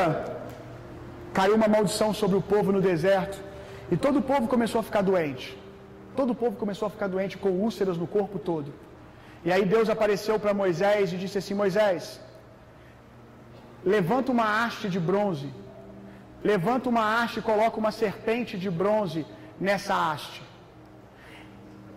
[1.37, 3.37] caiu uma maldição sobre o povo no deserto
[3.93, 5.47] e todo o povo começou a ficar doente.
[6.18, 8.72] Todo o povo começou a ficar doente com úlceras no corpo todo.
[9.45, 12.20] E aí Deus apareceu para Moisés e disse assim: Moisés,
[13.85, 15.51] levanta uma haste de bronze,
[16.53, 19.26] levanta uma haste e coloca uma serpente de bronze
[19.61, 20.41] nessa haste.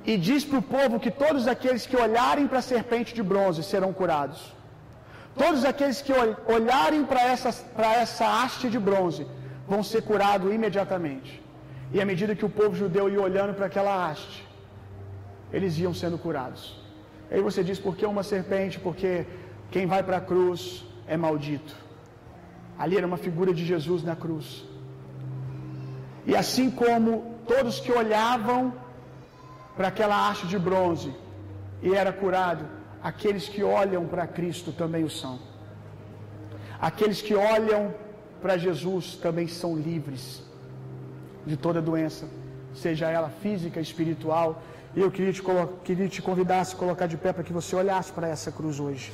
[0.03, 3.61] E diz para o povo que todos aqueles que olharem para a serpente de bronze
[3.71, 4.56] serão curados.
[5.37, 6.13] Todos aqueles que
[6.57, 7.49] olharem para essa,
[8.03, 9.27] essa haste de bronze
[9.67, 11.41] vão ser curados imediatamente.
[11.93, 14.45] E à medida que o povo judeu ia olhando para aquela haste,
[15.51, 16.63] eles iam sendo curados.
[17.29, 18.79] Aí você diz, por que uma serpente?
[18.79, 19.25] Porque
[19.69, 21.75] quem vai para a cruz é maldito.
[22.77, 24.65] Ali era uma figura de Jesus na cruz.
[26.25, 28.73] E assim como todos que olhavam
[29.75, 31.13] para aquela haste de bronze
[31.81, 32.65] e era curado,
[33.09, 35.35] aqueles que olham para Cristo também o são.
[36.89, 37.81] Aqueles que olham
[38.41, 40.23] para Jesus também são livres
[41.49, 42.25] de toda doença,
[42.83, 44.49] seja ela física, espiritual.
[44.95, 45.41] E eu queria te,
[45.87, 48.79] queria te convidar a se colocar de pé para que você olhasse para essa cruz
[48.79, 49.13] hoje.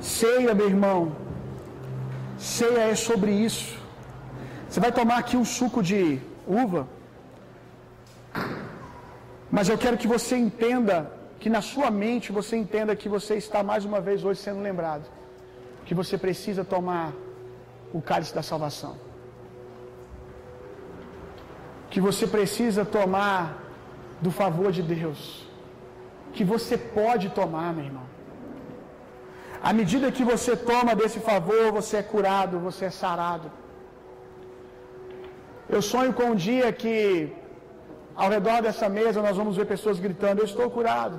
[0.00, 1.00] Ceia, meu irmão.
[2.38, 3.78] Ceia é sobre isso.
[4.68, 6.00] Você vai tomar aqui um suco de
[6.64, 6.95] uva.
[9.56, 10.96] Mas eu quero que você entenda,
[11.42, 15.04] que na sua mente você entenda que você está mais uma vez hoje sendo lembrado.
[15.86, 17.06] Que você precisa tomar
[17.98, 18.92] o cálice da salvação.
[21.92, 23.38] Que você precisa tomar
[24.26, 25.20] do favor de Deus.
[26.34, 28.06] Que você pode tomar, meu irmão.
[29.70, 33.48] À medida que você toma desse favor, você é curado, você é sarado.
[35.76, 36.96] Eu sonho com um dia que
[38.16, 41.16] ao redor dessa mesa nós vamos ver pessoas gritando: Eu estou curado.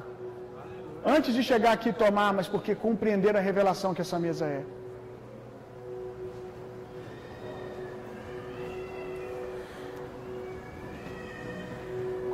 [1.16, 4.64] Antes de chegar aqui tomar, mas porque compreender a revelação que essa mesa é.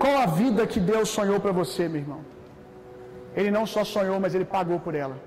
[0.03, 2.21] Qual a vida que Deus sonhou para você, meu irmão?
[3.35, 5.17] Ele não só sonhou, mas ele pagou por ela.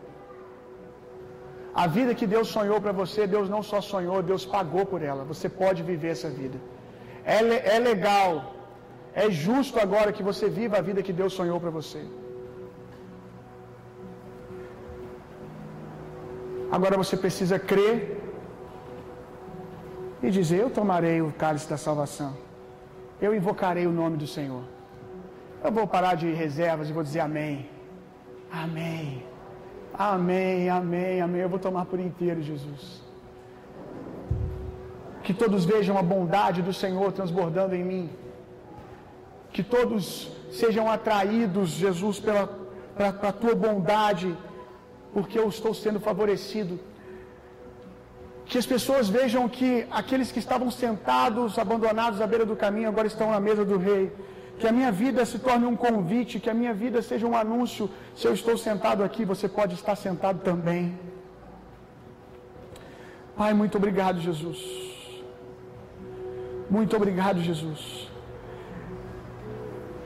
[1.82, 5.24] A vida que Deus sonhou para você, Deus não só sonhou, Deus pagou por ela.
[5.24, 6.58] Você pode viver essa vida.
[7.24, 7.38] É,
[7.76, 8.55] é legal,
[9.24, 12.00] é justo agora que você viva a vida que Deus sonhou para você.
[16.76, 17.94] Agora você precisa crer
[20.22, 22.32] e dizer: Eu tomarei o cálice da salvação.
[23.26, 24.64] Eu invocarei o nome do Senhor.
[25.64, 27.70] Eu vou parar de reservas e vou dizer amém.
[28.64, 29.24] Amém.
[29.94, 31.40] Amém, amém, amém.
[31.40, 33.02] Eu vou tomar por inteiro, Jesus.
[35.22, 38.06] Que todos vejam a bondade do Senhor transbordando em mim.
[39.56, 40.04] Que todos
[40.60, 42.44] sejam atraídos, Jesus, pela
[43.28, 44.28] a tua bondade,
[45.14, 46.74] porque eu estou sendo favorecido.
[48.48, 53.06] Que as pessoas vejam que aqueles que estavam sentados, abandonados à beira do caminho, agora
[53.12, 54.04] estão na mesa do rei.
[54.58, 57.90] Que a minha vida se torne um convite, que a minha vida seja um anúncio.
[58.14, 60.98] Se eu estou sentado aqui, você pode estar sentado também.
[63.38, 64.60] Pai, muito obrigado, Jesus.
[66.70, 67.82] Muito obrigado, Jesus.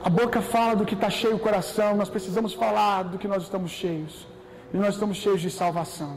[0.03, 3.43] A boca fala do que está cheio o coração, nós precisamos falar do que nós
[3.43, 4.27] estamos cheios.
[4.73, 6.17] E nós estamos cheios de salvação.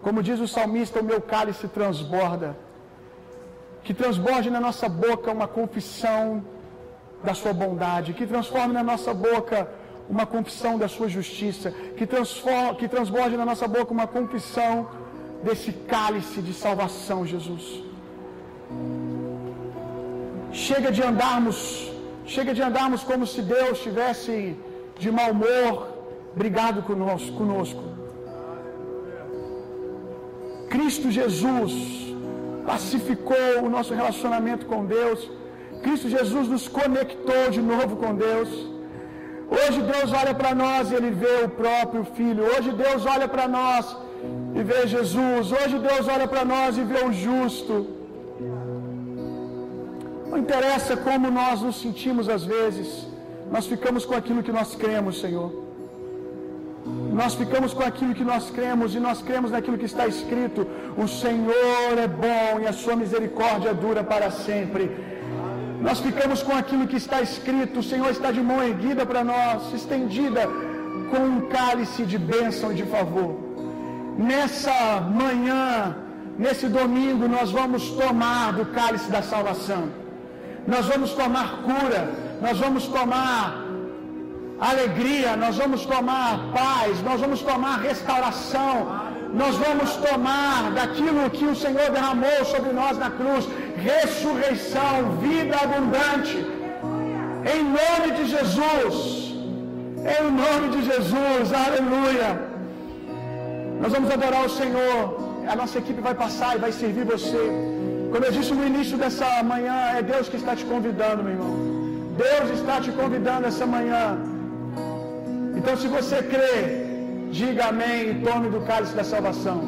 [0.00, 2.56] Como diz o salmista, o meu cálice transborda.
[3.84, 6.42] Que transborde na nossa boca uma confissão
[7.22, 9.68] da sua bondade, que transforme na nossa boca
[10.08, 14.88] uma confissão da sua justiça, que, transforme, que transborde na nossa boca uma confissão
[15.44, 17.82] desse cálice de salvação, Jesus.
[20.52, 21.91] Chega de andarmos,
[22.24, 24.56] chega de andarmos como se Deus estivesse
[24.98, 25.88] de mau humor,
[26.34, 27.82] brigado conosco.
[30.68, 31.72] Cristo Jesus
[32.66, 35.30] pacificou o nosso relacionamento com Deus.
[35.82, 38.48] Cristo Jesus nos conectou de novo com Deus.
[39.50, 42.44] Hoje Deus olha para nós e Ele vê o próprio Filho.
[42.44, 43.96] Hoje Deus olha para nós
[44.54, 45.52] e vê Jesus.
[45.52, 48.01] Hoje Deus olha para nós e vê o justo.
[50.32, 53.06] Não interessa como nós nos sentimos às vezes,
[53.54, 55.50] nós ficamos com aquilo que nós cremos, Senhor.
[57.20, 60.66] Nós ficamos com aquilo que nós cremos e nós cremos naquilo que está escrito:
[60.96, 64.90] O Senhor é bom e a sua misericórdia dura para sempre.
[65.86, 69.70] Nós ficamos com aquilo que está escrito: O Senhor está de mão erguida para nós,
[69.74, 70.48] estendida
[71.10, 73.32] com um cálice de bênção e de favor.
[74.16, 75.94] Nessa manhã,
[76.38, 80.01] nesse domingo, nós vamos tomar do cálice da salvação.
[80.66, 82.08] Nós vamos tomar cura,
[82.40, 83.62] nós vamos tomar
[84.60, 88.74] alegria, nós vamos tomar paz, nós vamos tomar restauração,
[89.34, 96.36] nós vamos tomar daquilo que o Senhor derramou sobre nós na cruz, ressurreição, vida abundante.
[97.54, 98.96] Em nome de Jesus.
[100.14, 101.52] Em nome de Jesus.
[101.52, 102.40] Aleluia.
[103.80, 104.98] Nós vamos adorar o Senhor.
[105.48, 107.71] A nossa equipe vai passar e vai servir você.
[108.12, 111.52] Como eu disse no início dessa manhã, é Deus que está te convidando, meu irmão.
[112.24, 114.04] Deus está te convidando essa manhã.
[115.58, 116.56] Então, se você crê,
[117.40, 119.58] diga amém e tome do cálice da salvação.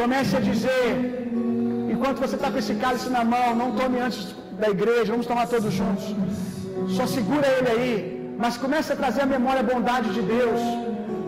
[0.00, 0.84] Comece a dizer,
[1.92, 5.46] enquanto você está com esse cálice na mão, não tome antes da igreja, vamos tomar
[5.54, 6.04] todos juntos.
[6.96, 7.94] Só segura ele aí,
[8.42, 10.60] mas comece a trazer a memória a bondade de Deus.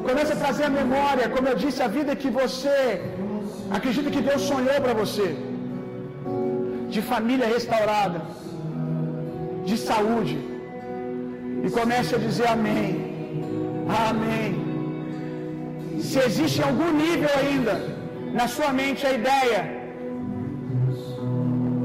[0.08, 2.76] Comece a trazer a memória, como eu disse, a vida que você
[3.76, 5.28] acredita que Deus sonhou para você.
[6.94, 8.20] De família restaurada,
[9.68, 10.38] de saúde.
[11.64, 12.88] E comece a dizer amém.
[14.08, 14.50] Amém.
[16.08, 17.74] Se existe algum nível ainda
[18.38, 19.60] na sua mente a ideia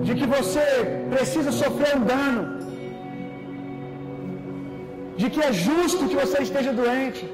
[0.08, 0.66] de que você
[1.14, 2.44] precisa sofrer um dano,
[5.22, 7.26] de que é justo que você esteja doente,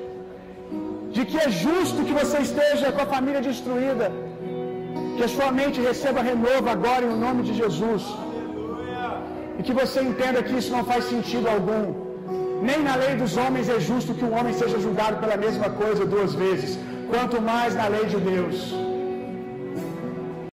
[1.15, 4.07] de que é justo que você esteja com a família destruída,
[5.15, 8.03] que a sua mente receba renovo agora em nome de Jesus.
[9.57, 11.83] E que você entenda que isso não faz sentido algum.
[12.69, 16.05] Nem na lei dos homens é justo que um homem seja julgado pela mesma coisa
[16.05, 16.77] duas vezes,
[17.11, 18.57] quanto mais na lei de Deus.